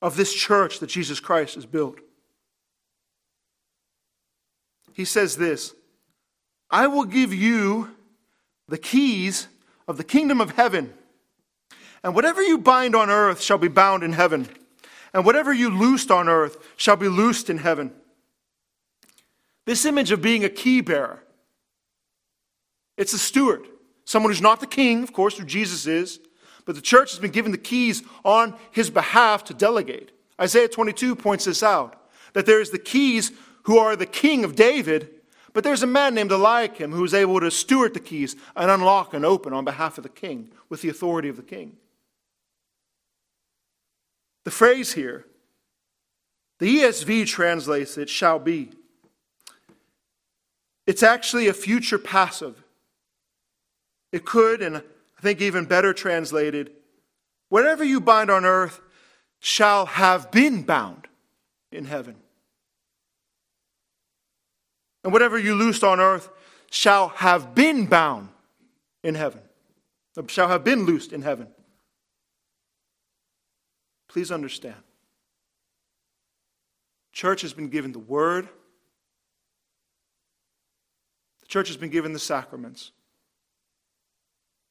of 0.01 0.15
this 0.15 0.33
church 0.33 0.79
that 0.79 0.87
Jesus 0.87 1.19
Christ 1.19 1.57
has 1.57 1.67
built. 1.67 1.99
He 4.93 5.05
says 5.05 5.39
this 5.39 5.75
I 6.71 6.87
will 6.87 7.05
give 7.05 7.35
you 7.35 7.97
the 8.69 8.79
keys 8.79 9.49
of 9.89 9.97
the 9.97 10.05
kingdom 10.05 10.41
of 10.41 10.53
heaven, 10.53 10.95
and 12.05 12.15
whatever 12.15 12.41
you 12.41 12.59
bind 12.59 12.95
on 12.95 13.11
earth 13.11 13.43
shall 13.43 13.59
be 13.59 13.67
bound 13.67 14.05
in 14.05 14.13
heaven, 14.13 14.49
and 15.13 15.25
whatever 15.25 15.53
you 15.53 15.69
loosed 15.69 16.13
on 16.13 16.29
earth 16.29 16.59
shall 16.77 16.95
be 16.95 17.09
loosed 17.09 17.51
in 17.51 17.59
heaven. 17.59 17.93
This 19.67 19.85
image 19.85 20.13
of 20.13 20.23
being 20.23 20.45
a 20.45 20.49
key 20.49 20.81
bearer, 20.81 21.25
it's 23.01 23.15
a 23.15 23.19
steward, 23.19 23.67
someone 24.05 24.31
who's 24.31 24.43
not 24.43 24.61
the 24.61 24.67
king, 24.67 25.03
of 25.03 25.15
course, 25.15 25.39
who 25.39 25.45
Jesus 25.45 25.87
is, 25.87 26.21
but 26.67 26.75
the 26.75 26.83
church 26.83 27.13
has 27.13 27.19
been 27.19 27.31
given 27.31 27.51
the 27.51 27.57
keys 27.57 28.03
on 28.27 28.55
his 28.71 28.91
behalf 28.91 29.43
to 29.45 29.55
delegate. 29.55 30.13
Isaiah 30.39 30.69
22 30.69 31.17
points 31.17 31.47
this 31.47 31.63
out 31.63 31.97
that 32.35 32.45
there 32.45 32.61
is 32.61 32.71
the 32.71 32.79
keys 32.79 33.33
who 33.63 33.79
are 33.79 33.97
the 33.97 34.05
king 34.05 34.45
of 34.45 34.55
David, 34.55 35.09
but 35.55 35.65
there's 35.65 35.83
a 35.83 35.87
man 35.87 36.15
named 36.15 36.31
Eliakim 36.31 36.93
who 36.93 37.03
is 37.03 37.15
able 37.15 37.41
to 37.41 37.51
steward 37.51 37.95
the 37.95 38.01
keys 38.01 38.37
and 38.55 38.71
unlock 38.71 39.15
and 39.15 39.25
open 39.25 39.55
on 39.55 39.65
behalf 39.65 39.97
of 39.97 40.03
the 40.05 40.11
king 40.11 40.53
with 40.69 40.83
the 40.83 40.91
authority 40.91 41.31
of 41.31 41.37
the 41.37 41.43
king. 41.43 41.79
The 44.45 44.51
phrase 44.51 44.93
here, 44.93 45.25
the 46.59 46.81
ESV 46.81 47.27
translates 47.27 47.97
it 47.97 48.11
shall 48.11 48.39
be. 48.39 48.73
It's 50.87 51.03
actually 51.03 51.49
a 51.49 51.55
future 51.55 51.99
passive. 51.99 52.63
It 54.13 54.25
could, 54.25 54.63
and 54.63 54.79
I 54.79 55.21
think 55.21 55.41
even 55.41 55.65
better 55.65 55.93
translated, 55.93 56.73
whatever 57.49 57.85
you 57.85 58.01
bind 58.01 58.31
on 58.31 58.45
earth 58.45 58.81
shall 59.39 59.87
have 59.87 60.31
been 60.31 60.63
bound 60.63 61.07
in 61.71 61.85
heaven. 61.85 62.17
And 65.05 65.13
whatever 65.13 65.39
you 65.39 65.55
loosed 65.55 65.85
on 65.85 66.01
earth 66.01 66.29
shall 66.71 67.09
have 67.09 67.55
been 67.55 67.87
bound 67.87 68.29
in 69.03 69.15
heaven, 69.15 69.41
uh, 70.17 70.23
shall 70.27 70.49
have 70.49 70.65
been 70.65 70.85
loosed 70.85 71.13
in 71.13 71.23
heaven. 71.23 71.49
Please 74.09 74.31
understand. 74.31 74.77
Church 77.13 77.43
has 77.43 77.53
been 77.53 77.69
given 77.69 77.93
the 77.93 77.99
word. 77.99 78.49
The 81.41 81.47
church 81.47 81.69
has 81.69 81.77
been 81.77 81.91
given 81.91 82.13
the 82.13 82.19
sacraments. 82.19 82.93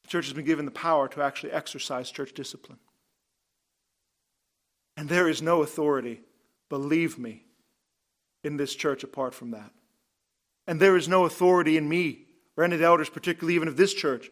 Church 0.09 0.25
has 0.25 0.33
been 0.33 0.45
given 0.45 0.65
the 0.65 0.71
power 0.71 1.07
to 1.07 1.21
actually 1.21 1.51
exercise 1.51 2.11
church 2.11 2.33
discipline. 2.33 2.79
And 4.97 5.07
there 5.07 5.29
is 5.29 5.41
no 5.41 5.61
authority, 5.61 6.21
believe 6.67 7.17
me, 7.17 7.45
in 8.43 8.57
this 8.57 8.75
church 8.75 9.03
apart 9.03 9.33
from 9.33 9.51
that. 9.51 9.71
And 10.67 10.79
there 10.79 10.97
is 10.97 11.07
no 11.07 11.25
authority 11.25 11.77
in 11.77 11.87
me 11.87 12.25
or 12.57 12.63
any 12.63 12.73
of 12.73 12.79
the 12.81 12.85
elders, 12.85 13.09
particularly 13.09 13.55
even 13.55 13.67
of 13.67 13.77
this 13.77 13.93
church, 13.93 14.29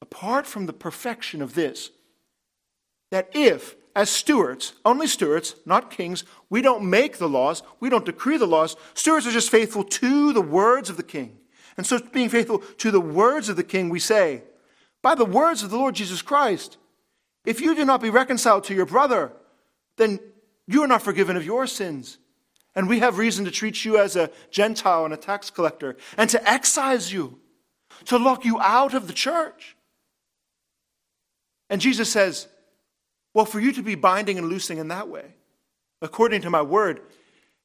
apart 0.00 0.46
from 0.46 0.66
the 0.66 0.72
perfection 0.72 1.42
of 1.42 1.54
this. 1.54 1.90
That 3.10 3.28
if 3.34 3.74
as 3.96 4.10
stewards, 4.10 4.74
only 4.84 5.06
stewards, 5.06 5.54
not 5.64 5.90
kings. 5.90 6.24
We 6.50 6.62
don't 6.62 6.88
make 6.88 7.18
the 7.18 7.28
laws, 7.28 7.62
we 7.80 7.88
don't 7.88 8.04
decree 8.04 8.36
the 8.36 8.46
laws. 8.46 8.76
Stewards 8.94 9.26
are 9.26 9.32
just 9.32 9.50
faithful 9.50 9.84
to 9.84 10.32
the 10.32 10.42
words 10.42 10.90
of 10.90 10.96
the 10.96 11.02
king. 11.02 11.38
And 11.76 11.86
so, 11.86 11.98
being 11.98 12.28
faithful 12.28 12.58
to 12.58 12.90
the 12.90 13.00
words 13.00 13.48
of 13.48 13.56
the 13.56 13.64
king, 13.64 13.88
we 13.88 14.00
say, 14.00 14.42
by 15.04 15.14
the 15.14 15.26
words 15.26 15.62
of 15.62 15.68
the 15.68 15.76
Lord 15.76 15.94
Jesus 15.94 16.22
Christ, 16.22 16.78
if 17.44 17.60
you 17.60 17.74
do 17.74 17.84
not 17.84 18.00
be 18.00 18.08
reconciled 18.08 18.64
to 18.64 18.74
your 18.74 18.86
brother, 18.86 19.32
then 19.98 20.18
you 20.66 20.82
are 20.82 20.88
not 20.88 21.02
forgiven 21.02 21.36
of 21.36 21.44
your 21.44 21.66
sins. 21.66 22.16
And 22.74 22.88
we 22.88 23.00
have 23.00 23.18
reason 23.18 23.44
to 23.44 23.50
treat 23.50 23.84
you 23.84 23.98
as 23.98 24.16
a 24.16 24.30
Gentile 24.50 25.04
and 25.04 25.12
a 25.12 25.18
tax 25.18 25.50
collector, 25.50 25.98
and 26.16 26.30
to 26.30 26.50
excise 26.50 27.12
you, 27.12 27.38
to 28.06 28.16
lock 28.16 28.46
you 28.46 28.58
out 28.58 28.94
of 28.94 29.06
the 29.06 29.12
church. 29.12 29.76
And 31.68 31.82
Jesus 31.82 32.10
says, 32.10 32.48
well, 33.34 33.44
for 33.44 33.60
you 33.60 33.72
to 33.72 33.82
be 33.82 33.96
binding 33.96 34.38
and 34.38 34.48
loosing 34.48 34.78
in 34.78 34.88
that 34.88 35.08
way, 35.08 35.34
according 36.00 36.40
to 36.40 36.50
my 36.50 36.62
word, 36.62 37.02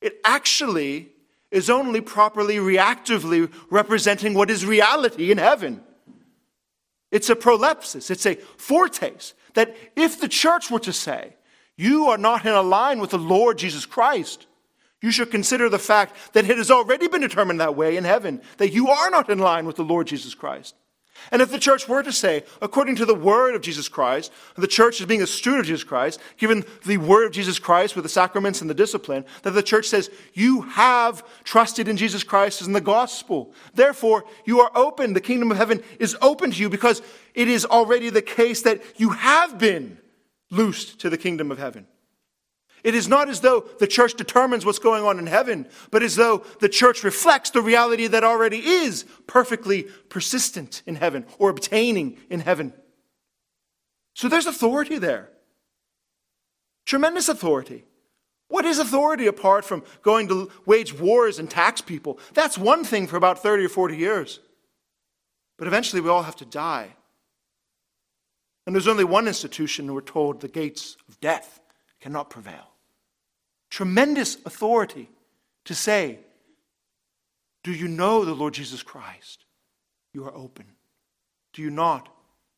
it 0.02 0.20
actually 0.26 1.08
is 1.52 1.70
only 1.70 2.02
properly 2.02 2.58
reactively 2.58 3.50
representing 3.70 4.34
what 4.34 4.52
is 4.52 4.66
reality 4.66 5.32
in 5.32 5.38
heaven. 5.38 5.84
It's 7.12 7.30
a 7.30 7.36
prolepsis, 7.36 8.12
it's 8.12 8.26
a 8.26 8.36
foretaste 8.36 9.34
that 9.56 9.76
if 9.96 10.20
the 10.20 10.28
church 10.28 10.70
were 10.70 10.80
to 10.80 10.94
say, 10.94 11.36
you 11.76 12.08
are 12.08 12.18
not 12.18 12.46
in 12.46 12.54
a 12.54 12.62
line 12.62 13.00
with 13.00 13.12
the 13.12 13.18
Lord 13.18 13.58
Jesus 13.58 13.86
Christ, 13.86 14.48
you 15.02 15.12
should 15.12 15.32
consider 15.32 15.70
the 15.70 15.80
fact 15.80 16.34
that 16.34 16.50
it 16.50 16.58
has 16.58 16.70
already 16.70 17.08
been 17.08 17.22
determined 17.22 17.62
that 17.62 17.76
way 17.76 17.98
in 17.98 18.04
heaven, 18.04 18.42
that 18.58 18.74
you 18.74 18.90
are 18.90 19.10
not 19.10 19.30
in 19.30 19.40
line 19.40 19.66
with 19.66 19.78
the 19.78 19.84
Lord 19.84 20.08
Jesus 20.08 20.36
Christ. 20.36 20.76
And 21.32 21.42
if 21.42 21.52
the 21.52 21.60
church 21.60 21.88
were 21.88 22.04
to 22.04 22.12
say, 22.12 22.44
according 22.62 22.96
to 22.98 23.06
the 23.06 23.16
word 23.16 23.56
of 23.56 23.62
Jesus 23.62 23.88
Christ, 23.88 24.32
the 24.56 24.68
church 24.68 25.00
is 25.00 25.06
being 25.06 25.22
a 25.22 25.28
steward 25.28 25.60
of 25.60 25.66
Jesus 25.66 25.84
Christ, 25.84 26.20
given 26.38 26.66
the 26.86 26.98
word 26.98 27.26
of 27.26 27.32
Jesus 27.32 27.60
Christ 27.60 27.96
with 27.96 28.04
the 28.04 28.10
sacraments 28.10 28.62
and 28.62 28.70
the 28.70 28.74
discipline, 28.74 29.26
that 29.44 29.52
the 29.52 29.64
church 29.64 29.88
says, 29.88 30.10
you 30.34 30.62
have 30.62 31.24
trusted 31.44 31.88
in 31.88 31.98
Jesus 31.98 32.24
Christ 32.24 32.62
as 32.62 32.68
in 32.68 32.74
the 32.74 32.82
gospel. 32.82 33.54
Therefore, 33.74 34.26
you 34.46 34.60
are 34.60 34.72
open. 34.76 35.14
The 35.14 35.22
kingdom 35.22 35.52
of 35.52 35.58
heaven 35.58 35.84
is 36.00 36.18
open 36.22 36.52
to 36.52 36.58
you 36.58 36.70
because 36.70 37.02
it 37.34 37.48
is 37.48 37.66
already 37.66 38.10
the 38.10 38.22
case 38.22 38.62
that 38.64 38.82
you 38.98 39.10
have 39.10 39.58
been 39.58 39.98
loosed 40.50 41.00
to 41.02 41.10
the 41.10 41.18
kingdom 41.18 41.52
of 41.52 41.60
heaven. 41.60 41.86
It 42.84 42.96
is 42.96 43.08
not 43.08 43.30
as 43.30 43.42
though 43.42 43.62
the 43.80 43.88
church 43.88 44.14
determines 44.14 44.66
what's 44.66 44.80
going 44.80 45.04
on 45.04 45.20
in 45.20 45.28
heaven, 45.28 45.68
but 45.92 46.04
as 46.04 46.16
though 46.16 46.44
the 46.60 46.70
church 46.70 47.04
reflects 47.04 47.50
the 47.50 47.62
reality 47.62 48.08
that 48.08 48.24
already 48.24 48.60
is 48.60 49.06
perfectly 49.28 49.84
persistent 50.10 50.82
in 50.86 50.96
heaven 50.96 51.26
or 51.38 51.50
obtaining 51.50 52.18
in 52.30 52.40
heaven. 52.40 52.74
So 54.14 54.30
there's 54.30 54.48
authority 54.48 54.98
there. 54.98 55.30
Tremendous 56.86 57.30
authority. 57.30 57.86
What 58.48 58.66
is 58.66 58.80
authority 58.80 59.28
apart 59.28 59.64
from 59.64 59.84
going 60.02 60.28
to 60.30 60.52
wage 60.66 60.98
wars 60.98 61.38
and 61.38 61.50
tax 61.50 61.82
people? 61.82 62.20
That's 62.34 62.58
one 62.58 62.84
thing 62.84 63.06
for 63.08 63.16
about 63.16 63.44
30 63.44 63.66
or 63.66 63.70
40 63.70 63.96
years. 63.96 64.40
But 65.58 65.68
eventually 65.68 66.02
we 66.02 66.10
all 66.10 66.24
have 66.24 66.38
to 66.38 66.46
die. 66.46 66.96
And 68.66 68.76
there's 68.76 68.88
only 68.88 69.04
one 69.04 69.28
institution, 69.28 69.94
we're 69.94 70.02
told, 70.02 70.42
the 70.42 70.48
gates 70.48 70.98
of 71.08 71.20
death 71.20 71.60
cannot 72.00 72.30
prevail. 72.30 72.69
Tremendous 73.70 74.38
authority 74.46 75.10
to 75.66 75.76
say, 75.76 76.20
Do 77.64 77.72
you 77.72 77.88
know 77.88 78.26
the 78.26 78.34
Lord 78.34 78.54
Jesus 78.54 78.84
Christ? 78.84 79.46
You 80.14 80.26
are 80.26 80.36
open. 80.36 80.66
Do 81.54 81.62
you 81.62 81.70
not? 81.70 82.10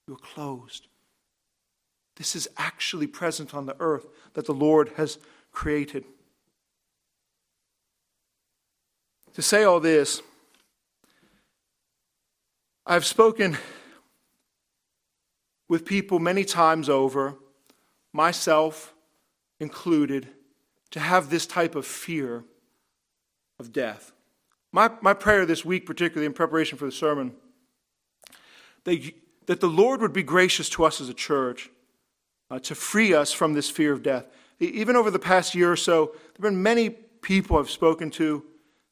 You 0.07 0.16
are 0.16 0.18
closed. 0.18 0.88
This 2.16 2.36
is 2.36 2.47
actually 2.57 3.07
present 3.07 3.53
on 3.53 3.66
the 3.66 3.76
earth 3.80 4.05
that 4.34 4.45
the 4.45 4.53
Lord 4.53 4.89
has 4.97 5.18
created. 5.51 6.05
To 9.34 9.41
say 9.41 9.64
all 9.64 9.80
this, 9.80 10.22
I've 12.86 13.05
spoken 13.05 13.57
with 15.70 15.86
people 15.86 16.20
many 16.20 16.43
times 16.43 16.89
over, 16.89 17.36
myself 18.12 18.93
included, 19.59 20.28
to 20.92 21.00
have 21.00 21.30
this 21.30 21.46
type 21.46 21.76
of 21.76 21.86
fear 21.86 22.44
of 23.60 23.72
death. 23.72 24.12
My, 24.72 24.92
my 25.02 25.14
prayer 25.14 25.46
this 25.46 25.66
week, 25.66 25.86
particularly 25.86 26.26
in 26.26 26.34
preparation 26.34 26.78
for 26.78 26.86
the 26.86 26.92
sermon, 26.92 27.34
that, 28.84 29.14
that 29.46 29.60
the 29.60 29.68
Lord 29.68 30.02
would 30.02 30.14
be 30.14 30.24
gracious 30.24 30.70
to 30.70 30.84
us 30.84 31.02
as 31.02 31.10
a 31.10 31.14
church 31.14 31.70
uh, 32.50 32.60
to 32.60 32.76
free 32.76 33.14
us 33.14 33.32
from 33.32 33.54
this 33.54 33.70
fear 33.70 33.94
of 33.94 34.04
death. 34.04 34.26
Even 34.60 34.96
over 34.96 35.10
the 35.12 35.20
past 35.20 35.56
year 35.56 35.72
or 35.72 35.76
so, 35.76 36.06
there 36.06 36.34
have 36.34 36.42
been 36.42 36.64
many 36.64 36.89
people 36.89 37.58
I've 37.58 37.70
spoken 37.70 38.10
to 38.12 38.44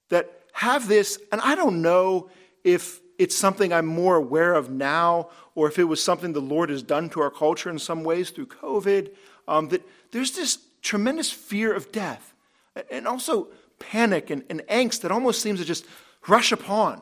that 0.09 0.43
have 0.53 0.87
this, 0.87 1.19
and 1.31 1.39
I 1.41 1.55
don't 1.55 1.81
know 1.81 2.29
if 2.63 2.99
it's 3.17 3.35
something 3.35 3.73
I'm 3.73 3.85
more 3.85 4.15
aware 4.15 4.53
of 4.53 4.69
now 4.69 5.29
or 5.55 5.67
if 5.67 5.77
it 5.77 5.83
was 5.83 6.01
something 6.01 6.33
the 6.33 6.39
Lord 6.39 6.69
has 6.69 6.81
done 6.81 7.09
to 7.09 7.21
our 7.21 7.29
culture 7.29 7.69
in 7.69 7.77
some 7.77 8.03
ways 8.03 8.29
through 8.29 8.47
COVID, 8.47 9.13
um, 9.47 9.67
that 9.69 9.81
there's 10.11 10.31
this 10.31 10.57
tremendous 10.81 11.31
fear 11.31 11.73
of 11.73 11.91
death 11.91 12.33
and 12.89 13.07
also 13.07 13.47
panic 13.79 14.29
and, 14.29 14.43
and 14.49 14.61
angst 14.69 15.01
that 15.01 15.11
almost 15.11 15.41
seems 15.41 15.59
to 15.59 15.65
just 15.65 15.85
rush 16.27 16.51
upon. 16.51 17.01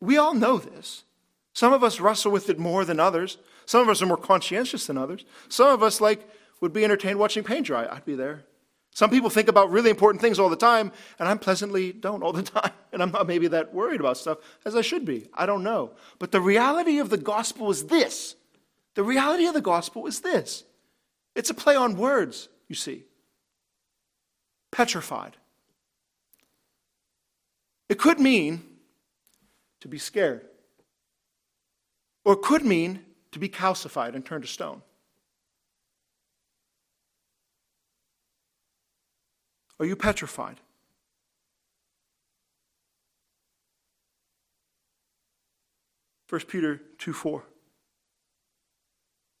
We 0.00 0.16
all 0.18 0.34
know 0.34 0.58
this. 0.58 1.04
Some 1.52 1.72
of 1.72 1.82
us 1.82 2.00
wrestle 2.00 2.32
with 2.32 2.50
it 2.50 2.58
more 2.58 2.84
than 2.84 3.00
others. 3.00 3.38
Some 3.64 3.82
of 3.82 3.88
us 3.88 4.02
are 4.02 4.06
more 4.06 4.16
conscientious 4.16 4.86
than 4.86 4.98
others. 4.98 5.24
Some 5.48 5.68
of 5.68 5.82
us 5.82 6.00
like 6.00 6.28
would 6.60 6.72
be 6.72 6.84
entertained 6.84 7.18
watching 7.18 7.42
paint 7.44 7.66
dry. 7.66 7.86
I'd 7.90 8.04
be 8.04 8.14
there. 8.14 8.44
Some 8.96 9.10
people 9.10 9.28
think 9.28 9.48
about 9.48 9.70
really 9.70 9.90
important 9.90 10.22
things 10.22 10.38
all 10.38 10.48
the 10.48 10.56
time, 10.56 10.90
and 11.18 11.28
I'm 11.28 11.38
pleasantly 11.38 11.92
don't 11.92 12.22
all 12.22 12.32
the 12.32 12.42
time. 12.60 12.72
And 12.92 13.02
I'm 13.02 13.10
not 13.10 13.26
maybe 13.26 13.48
that 13.48 13.74
worried 13.74 14.00
about 14.00 14.16
stuff 14.16 14.38
as 14.64 14.74
I 14.74 14.80
should 14.80 15.04
be. 15.04 15.28
I 15.34 15.44
don't 15.44 15.62
know. 15.62 15.92
But 16.18 16.32
the 16.32 16.40
reality 16.40 16.98
of 16.98 17.10
the 17.10 17.18
gospel 17.18 17.70
is 17.70 17.84
this. 17.86 18.36
The 18.94 19.02
reality 19.02 19.46
of 19.46 19.52
the 19.52 19.60
gospel 19.60 20.06
is 20.06 20.20
this 20.20 20.64
it's 21.36 21.50
a 21.50 21.54
play 21.54 21.76
on 21.76 21.96
words, 21.96 22.48
you 22.66 22.74
see. 22.74 23.04
Petrified. 24.72 25.36
It 27.88 27.98
could 27.98 28.18
mean 28.18 28.64
to 29.80 29.86
be 29.86 29.98
scared, 29.98 30.46
or 32.24 32.32
it 32.32 32.42
could 32.42 32.64
mean 32.64 33.04
to 33.32 33.38
be 33.38 33.48
calcified 33.48 34.14
and 34.14 34.24
turned 34.24 34.42
to 34.42 34.48
stone. 34.48 34.82
Are 39.78 39.84
you 39.84 39.94
petrified? 39.94 40.58
First 46.26 46.48
Peter 46.48 46.80
2 46.98 47.12
4. 47.12 47.44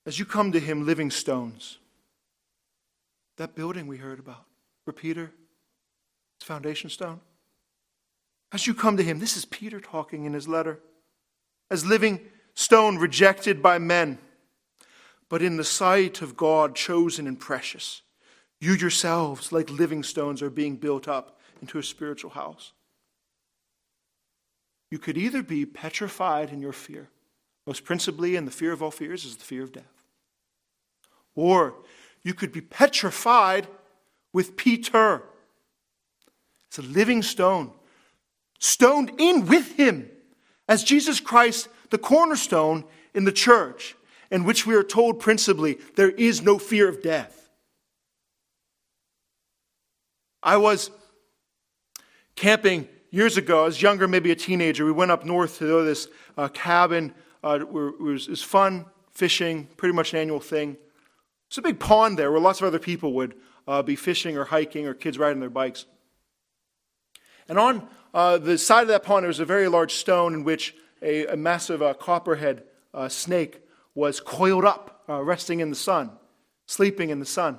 As 0.04 0.18
you 0.20 0.24
come 0.24 0.52
to 0.52 0.60
him, 0.60 0.86
living 0.86 1.10
stones, 1.10 1.78
that 3.36 3.54
building 3.54 3.86
we 3.86 3.98
heard 3.98 4.18
about, 4.18 4.44
Peter, 4.94 5.32
his 6.38 6.46
foundation 6.46 6.90
stone. 6.90 7.20
As 8.52 8.66
you 8.66 8.74
come 8.74 8.96
to 8.96 9.02
him, 9.02 9.18
this 9.18 9.36
is 9.36 9.44
Peter 9.44 9.80
talking 9.80 10.24
in 10.24 10.32
his 10.32 10.48
letter, 10.48 10.80
as 11.70 11.84
living 11.84 12.20
stone 12.54 12.96
rejected 12.96 13.62
by 13.62 13.78
men, 13.78 14.18
but 15.28 15.42
in 15.42 15.56
the 15.56 15.64
sight 15.64 16.22
of 16.22 16.36
God, 16.36 16.74
chosen 16.74 17.26
and 17.26 17.38
precious. 17.38 18.02
You 18.60 18.74
yourselves, 18.74 19.52
like 19.52 19.68
living 19.68 20.02
stones, 20.02 20.40
are 20.40 20.50
being 20.50 20.76
built 20.76 21.08
up 21.08 21.38
into 21.60 21.78
a 21.78 21.82
spiritual 21.82 22.30
house. 22.30 22.72
You 24.90 24.98
could 24.98 25.18
either 25.18 25.42
be 25.42 25.66
petrified 25.66 26.50
in 26.50 26.60
your 26.60 26.72
fear, 26.72 27.08
most 27.66 27.84
principally, 27.84 28.36
and 28.36 28.46
the 28.46 28.52
fear 28.52 28.72
of 28.72 28.82
all 28.82 28.92
fears 28.92 29.24
is 29.24 29.36
the 29.36 29.44
fear 29.44 29.64
of 29.64 29.72
death, 29.72 30.04
or 31.34 31.74
you 32.26 32.34
could 32.34 32.50
be 32.50 32.60
petrified 32.60 33.68
with 34.32 34.56
Peter. 34.56 35.22
It's 36.66 36.78
a 36.80 36.82
living 36.82 37.22
stone, 37.22 37.70
stoned 38.58 39.12
in 39.16 39.46
with 39.46 39.76
him 39.76 40.10
as 40.68 40.82
Jesus 40.82 41.20
Christ, 41.20 41.68
the 41.90 41.98
cornerstone 41.98 42.82
in 43.14 43.26
the 43.26 43.30
church, 43.30 43.94
in 44.28 44.42
which 44.42 44.66
we 44.66 44.74
are 44.74 44.82
told 44.82 45.20
principally 45.20 45.78
there 45.94 46.10
is 46.10 46.42
no 46.42 46.58
fear 46.58 46.88
of 46.88 47.00
death. 47.00 47.48
I 50.42 50.56
was 50.56 50.90
camping 52.34 52.88
years 53.12 53.36
ago. 53.36 53.62
I 53.62 53.66
was 53.66 53.80
younger, 53.80 54.08
maybe 54.08 54.32
a 54.32 54.36
teenager. 54.36 54.84
We 54.84 54.90
went 54.90 55.12
up 55.12 55.24
north 55.24 55.58
to 55.58 55.84
this 55.84 56.08
uh, 56.36 56.48
cabin. 56.48 57.14
Uh, 57.44 57.58
it 57.60 57.70
was, 57.70 58.26
it 58.26 58.30
was 58.30 58.42
fun, 58.42 58.84
fishing, 59.12 59.68
pretty 59.76 59.94
much 59.94 60.12
an 60.12 60.18
annual 60.18 60.40
thing. 60.40 60.76
It's 61.56 61.58
a 61.60 61.62
big 61.62 61.80
pond 61.80 62.18
there 62.18 62.30
where 62.30 62.38
lots 62.38 62.60
of 62.60 62.66
other 62.66 62.78
people 62.78 63.14
would 63.14 63.34
uh, 63.66 63.80
be 63.80 63.96
fishing 63.96 64.36
or 64.36 64.44
hiking 64.44 64.86
or 64.86 64.92
kids 64.92 65.16
riding 65.16 65.40
their 65.40 65.48
bikes. 65.48 65.86
And 67.48 67.58
on 67.58 67.88
uh, 68.12 68.36
the 68.36 68.58
side 68.58 68.82
of 68.82 68.88
that 68.88 69.04
pond, 69.04 69.22
there 69.22 69.28
was 69.28 69.40
a 69.40 69.46
very 69.46 69.66
large 69.66 69.94
stone 69.94 70.34
in 70.34 70.44
which 70.44 70.74
a, 71.00 71.24
a 71.28 71.34
massive 71.34 71.80
uh, 71.80 71.94
copperhead 71.94 72.64
uh, 72.92 73.08
snake 73.08 73.62
was 73.94 74.20
coiled 74.20 74.66
up, 74.66 75.02
uh, 75.08 75.22
resting 75.22 75.60
in 75.60 75.70
the 75.70 75.76
sun, 75.76 76.10
sleeping 76.66 77.08
in 77.08 77.20
the 77.20 77.24
sun. 77.24 77.58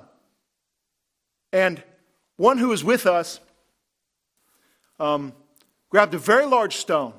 And 1.52 1.82
one 2.36 2.58
who 2.58 2.68
was 2.68 2.84
with 2.84 3.04
us 3.04 3.40
um, 5.00 5.32
grabbed 5.90 6.14
a 6.14 6.18
very 6.18 6.46
large 6.46 6.76
stone, 6.76 7.14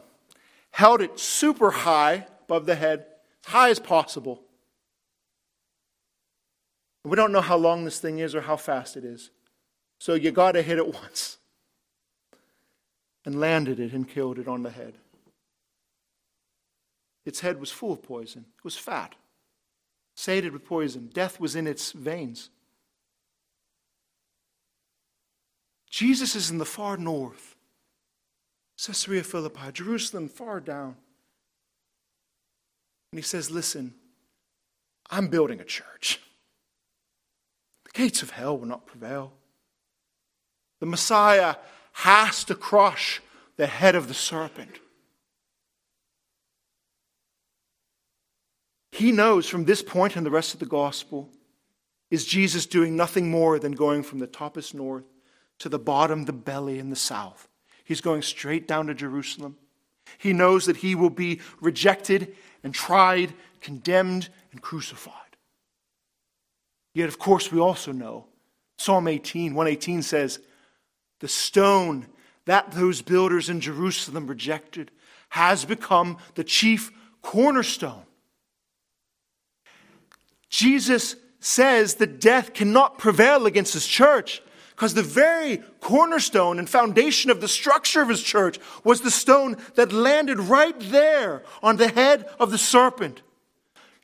held 0.71 1.01
it 1.01 1.19
super 1.19 1.71
high 1.71 2.25
above 2.45 2.65
the 2.65 2.75
head, 2.75 3.05
high 3.43 3.69
as 3.69 3.79
possible, 3.79 4.45
we 7.09 7.15
don't 7.15 7.31
know 7.31 7.41
how 7.41 7.57
long 7.57 7.85
this 7.85 7.99
thing 7.99 8.19
is 8.19 8.35
or 8.35 8.41
how 8.41 8.55
fast 8.55 8.97
it 8.97 9.03
is. 9.03 9.31
So 9.99 10.13
you 10.13 10.31
got 10.31 10.53
to 10.53 10.61
hit 10.61 10.77
it 10.77 10.87
once. 10.93 11.37
And 13.25 13.39
landed 13.39 13.79
it 13.79 13.91
and 13.93 14.07
killed 14.07 14.39
it 14.39 14.47
on 14.47 14.63
the 14.63 14.69
head. 14.69 14.93
Its 17.25 17.41
head 17.41 17.59
was 17.59 17.69
full 17.69 17.91
of 17.91 18.01
poison, 18.01 18.45
it 18.57 18.63
was 18.63 18.77
fat, 18.77 19.13
sated 20.15 20.53
with 20.53 20.65
poison. 20.65 21.09
Death 21.13 21.39
was 21.39 21.55
in 21.55 21.67
its 21.67 21.91
veins. 21.91 22.49
Jesus 25.89 26.35
is 26.35 26.49
in 26.49 26.59
the 26.59 26.65
far 26.65 26.97
north, 26.97 27.55
Caesarea 28.83 29.23
Philippi, 29.23 29.71
Jerusalem 29.73 30.29
far 30.29 30.59
down. 30.59 30.95
And 33.11 33.19
he 33.19 33.21
says, 33.21 33.51
Listen, 33.51 33.93
I'm 35.09 35.27
building 35.27 35.59
a 35.59 35.65
church. 35.65 36.21
The 37.99 38.05
gates 38.05 38.23
of 38.23 38.29
hell 38.29 38.57
will 38.57 38.65
not 38.65 38.85
prevail. 38.85 39.33
The 40.79 40.85
Messiah 40.85 41.57
has 41.91 42.45
to 42.45 42.55
crush 42.55 43.21
the 43.57 43.67
head 43.67 43.93
of 43.93 44.07
the 44.07 44.13
serpent. 44.13 44.79
He 48.93 49.11
knows 49.11 49.49
from 49.49 49.65
this 49.65 49.81
point 49.81 50.15
and 50.15 50.25
the 50.25 50.31
rest 50.31 50.53
of 50.53 50.61
the 50.61 50.65
gospel 50.65 51.27
is 52.09 52.23
Jesus 52.23 52.65
doing 52.65 52.95
nothing 52.95 53.29
more 53.29 53.59
than 53.59 53.73
going 53.73 54.03
from 54.03 54.19
the 54.19 54.27
toppest 54.27 54.73
north 54.73 55.03
to 55.57 55.67
the 55.67 55.77
bottom, 55.77 56.23
the 56.23 56.31
belly, 56.31 56.79
in 56.79 56.89
the 56.89 56.95
south. 56.95 57.49
He's 57.83 57.99
going 57.99 58.21
straight 58.21 58.65
down 58.65 58.87
to 58.87 58.93
Jerusalem. 58.93 59.57
He 60.17 60.31
knows 60.31 60.67
that 60.67 60.77
he 60.77 60.95
will 60.95 61.09
be 61.09 61.41
rejected 61.59 62.33
and 62.63 62.73
tried, 62.73 63.33
condemned, 63.59 64.29
and 64.53 64.61
crucified. 64.61 65.28
Yet, 66.93 67.07
of 67.07 67.19
course, 67.19 67.51
we 67.51 67.59
also 67.59 67.91
know 67.91 68.25
Psalm 68.77 69.07
18, 69.07 69.53
118 69.53 70.01
says, 70.01 70.39
The 71.19 71.27
stone 71.27 72.07
that 72.45 72.71
those 72.71 73.01
builders 73.01 73.49
in 73.49 73.61
Jerusalem 73.61 74.27
rejected 74.27 74.91
has 75.29 75.65
become 75.65 76.17
the 76.35 76.43
chief 76.43 76.91
cornerstone. 77.21 78.03
Jesus 80.49 81.15
says 81.39 81.95
that 81.95 82.19
death 82.19 82.53
cannot 82.53 82.97
prevail 82.97 83.45
against 83.45 83.73
his 83.73 83.85
church 83.85 84.41
because 84.71 84.93
the 84.93 85.03
very 85.03 85.57
cornerstone 85.81 86.57
and 86.57 86.69
foundation 86.69 87.29
of 87.29 87.41
the 87.41 87.47
structure 87.47 88.01
of 88.01 88.09
his 88.09 88.23
church 88.23 88.59
was 88.83 89.01
the 89.01 89.11
stone 89.11 89.57
that 89.75 89.91
landed 89.91 90.39
right 90.39 90.79
there 90.79 91.43
on 91.61 91.77
the 91.77 91.89
head 91.89 92.25
of 92.39 92.49
the 92.49 92.57
serpent 92.57 93.21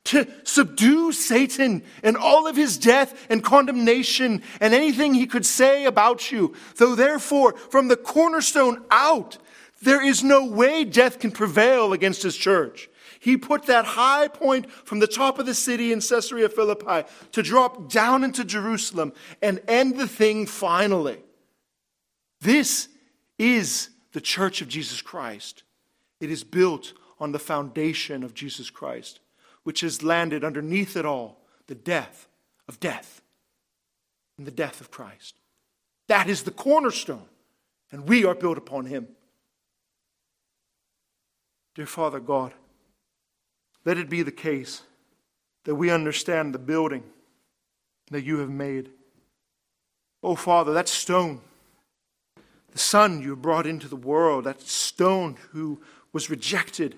to 0.06 0.26
subdue 0.44 1.12
Satan 1.12 1.82
and 2.02 2.16
all 2.16 2.46
of 2.46 2.56
his 2.56 2.78
death 2.78 3.26
and 3.28 3.42
condemnation 3.42 4.42
and 4.60 4.72
anything 4.72 5.14
he 5.14 5.26
could 5.26 5.44
say 5.44 5.84
about 5.84 6.30
you. 6.30 6.54
Though 6.76 6.94
therefore, 6.94 7.56
from 7.56 7.88
the 7.88 7.96
cornerstone 7.96 8.84
out, 8.90 9.38
there 9.82 10.04
is 10.04 10.24
no 10.24 10.46
way 10.46 10.84
death 10.84 11.18
can 11.18 11.30
prevail 11.30 11.92
against 11.92 12.22
his 12.22 12.36
church. 12.36 12.88
He 13.20 13.36
put 13.36 13.64
that 13.64 13.84
high 13.84 14.28
point 14.28 14.70
from 14.70 15.00
the 15.00 15.06
top 15.06 15.38
of 15.38 15.46
the 15.46 15.54
city 15.54 15.92
in 15.92 16.00
Caesarea 16.00 16.48
Philippi 16.48 17.08
to 17.32 17.42
drop 17.42 17.90
down 17.90 18.22
into 18.22 18.44
Jerusalem 18.44 19.12
and 19.42 19.60
end 19.66 19.96
the 19.96 20.08
thing 20.08 20.46
finally. 20.46 21.18
This 22.40 22.88
is 23.38 23.90
the 24.12 24.20
church 24.20 24.62
of 24.62 24.68
Jesus 24.68 25.02
Christ. 25.02 25.64
It 26.20 26.30
is 26.30 26.44
built 26.44 26.92
on 27.18 27.32
the 27.32 27.38
foundation 27.38 28.22
of 28.22 28.34
Jesus 28.34 28.70
Christ 28.70 29.20
which 29.66 29.80
has 29.80 30.04
landed 30.04 30.44
underneath 30.44 30.96
it 30.96 31.04
all 31.04 31.40
the 31.66 31.74
death 31.74 32.28
of 32.68 32.78
death 32.78 33.20
and 34.38 34.46
the 34.46 34.52
death 34.52 34.80
of 34.80 34.92
Christ. 34.92 35.34
That 36.06 36.28
is 36.28 36.44
the 36.44 36.52
cornerstone, 36.52 37.26
and 37.90 38.08
we 38.08 38.24
are 38.24 38.36
built 38.36 38.58
upon 38.58 38.86
him. 38.86 39.08
Dear 41.74 41.86
Father 41.86 42.20
God, 42.20 42.54
let 43.84 43.98
it 43.98 44.08
be 44.08 44.22
the 44.22 44.30
case 44.30 44.82
that 45.64 45.74
we 45.74 45.90
understand 45.90 46.54
the 46.54 46.60
building 46.60 47.02
that 48.12 48.22
you 48.22 48.38
have 48.38 48.50
made. 48.50 48.90
Oh, 50.22 50.36
Father, 50.36 50.72
that 50.74 50.88
stone, 50.88 51.40
the 52.70 52.78
Son 52.78 53.20
you 53.20 53.34
brought 53.34 53.66
into 53.66 53.88
the 53.88 53.96
world, 53.96 54.44
that 54.44 54.62
stone 54.62 55.36
who 55.50 55.80
was 56.12 56.30
rejected 56.30 56.94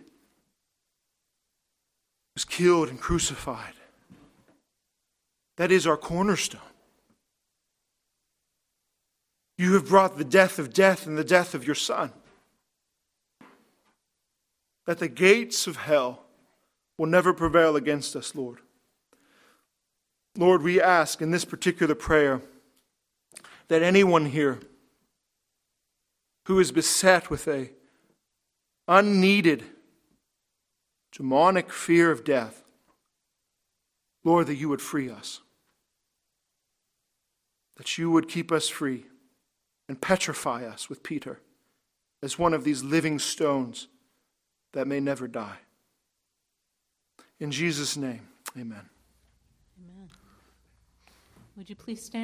was 2.38 2.44
killed 2.44 2.88
and 2.88 3.00
crucified. 3.00 3.74
That 5.56 5.72
is 5.72 5.88
our 5.88 5.96
cornerstone. 5.96 6.60
You 9.56 9.74
have 9.74 9.88
brought 9.88 10.16
the 10.16 10.24
death 10.24 10.60
of 10.60 10.72
death 10.72 11.04
and 11.04 11.18
the 11.18 11.24
death 11.24 11.52
of 11.52 11.66
your 11.66 11.74
Son. 11.74 12.12
That 14.86 15.00
the 15.00 15.08
gates 15.08 15.66
of 15.66 15.78
hell 15.78 16.26
will 16.96 17.08
never 17.08 17.32
prevail 17.32 17.74
against 17.74 18.14
us, 18.14 18.36
Lord. 18.36 18.58
Lord, 20.36 20.62
we 20.62 20.80
ask 20.80 21.20
in 21.20 21.32
this 21.32 21.44
particular 21.44 21.96
prayer 21.96 22.40
that 23.66 23.82
anyone 23.82 24.26
here 24.26 24.60
who 26.46 26.60
is 26.60 26.70
beset 26.70 27.30
with 27.30 27.48
a 27.48 27.72
unneeded 28.86 29.64
demonic 31.12 31.72
fear 31.72 32.10
of 32.10 32.24
death, 32.24 32.64
Lord, 34.24 34.46
that 34.46 34.56
you 34.56 34.68
would 34.68 34.82
free 34.82 35.10
us, 35.10 35.40
that 37.76 37.98
you 37.98 38.10
would 38.10 38.28
keep 38.28 38.52
us 38.52 38.68
free 38.68 39.06
and 39.88 40.00
petrify 40.00 40.64
us 40.64 40.88
with 40.88 41.02
Peter 41.02 41.40
as 42.22 42.38
one 42.38 42.52
of 42.52 42.64
these 42.64 42.82
living 42.82 43.18
stones 43.18 43.88
that 44.72 44.86
may 44.86 45.00
never 45.00 45.28
die. 45.28 45.58
In 47.40 47.50
Jesus' 47.50 47.96
name, 47.96 48.28
amen. 48.56 48.88
Amen. 49.78 50.08
Would 51.56 51.70
you 51.70 51.76
please 51.76 52.02
stand? 52.02 52.16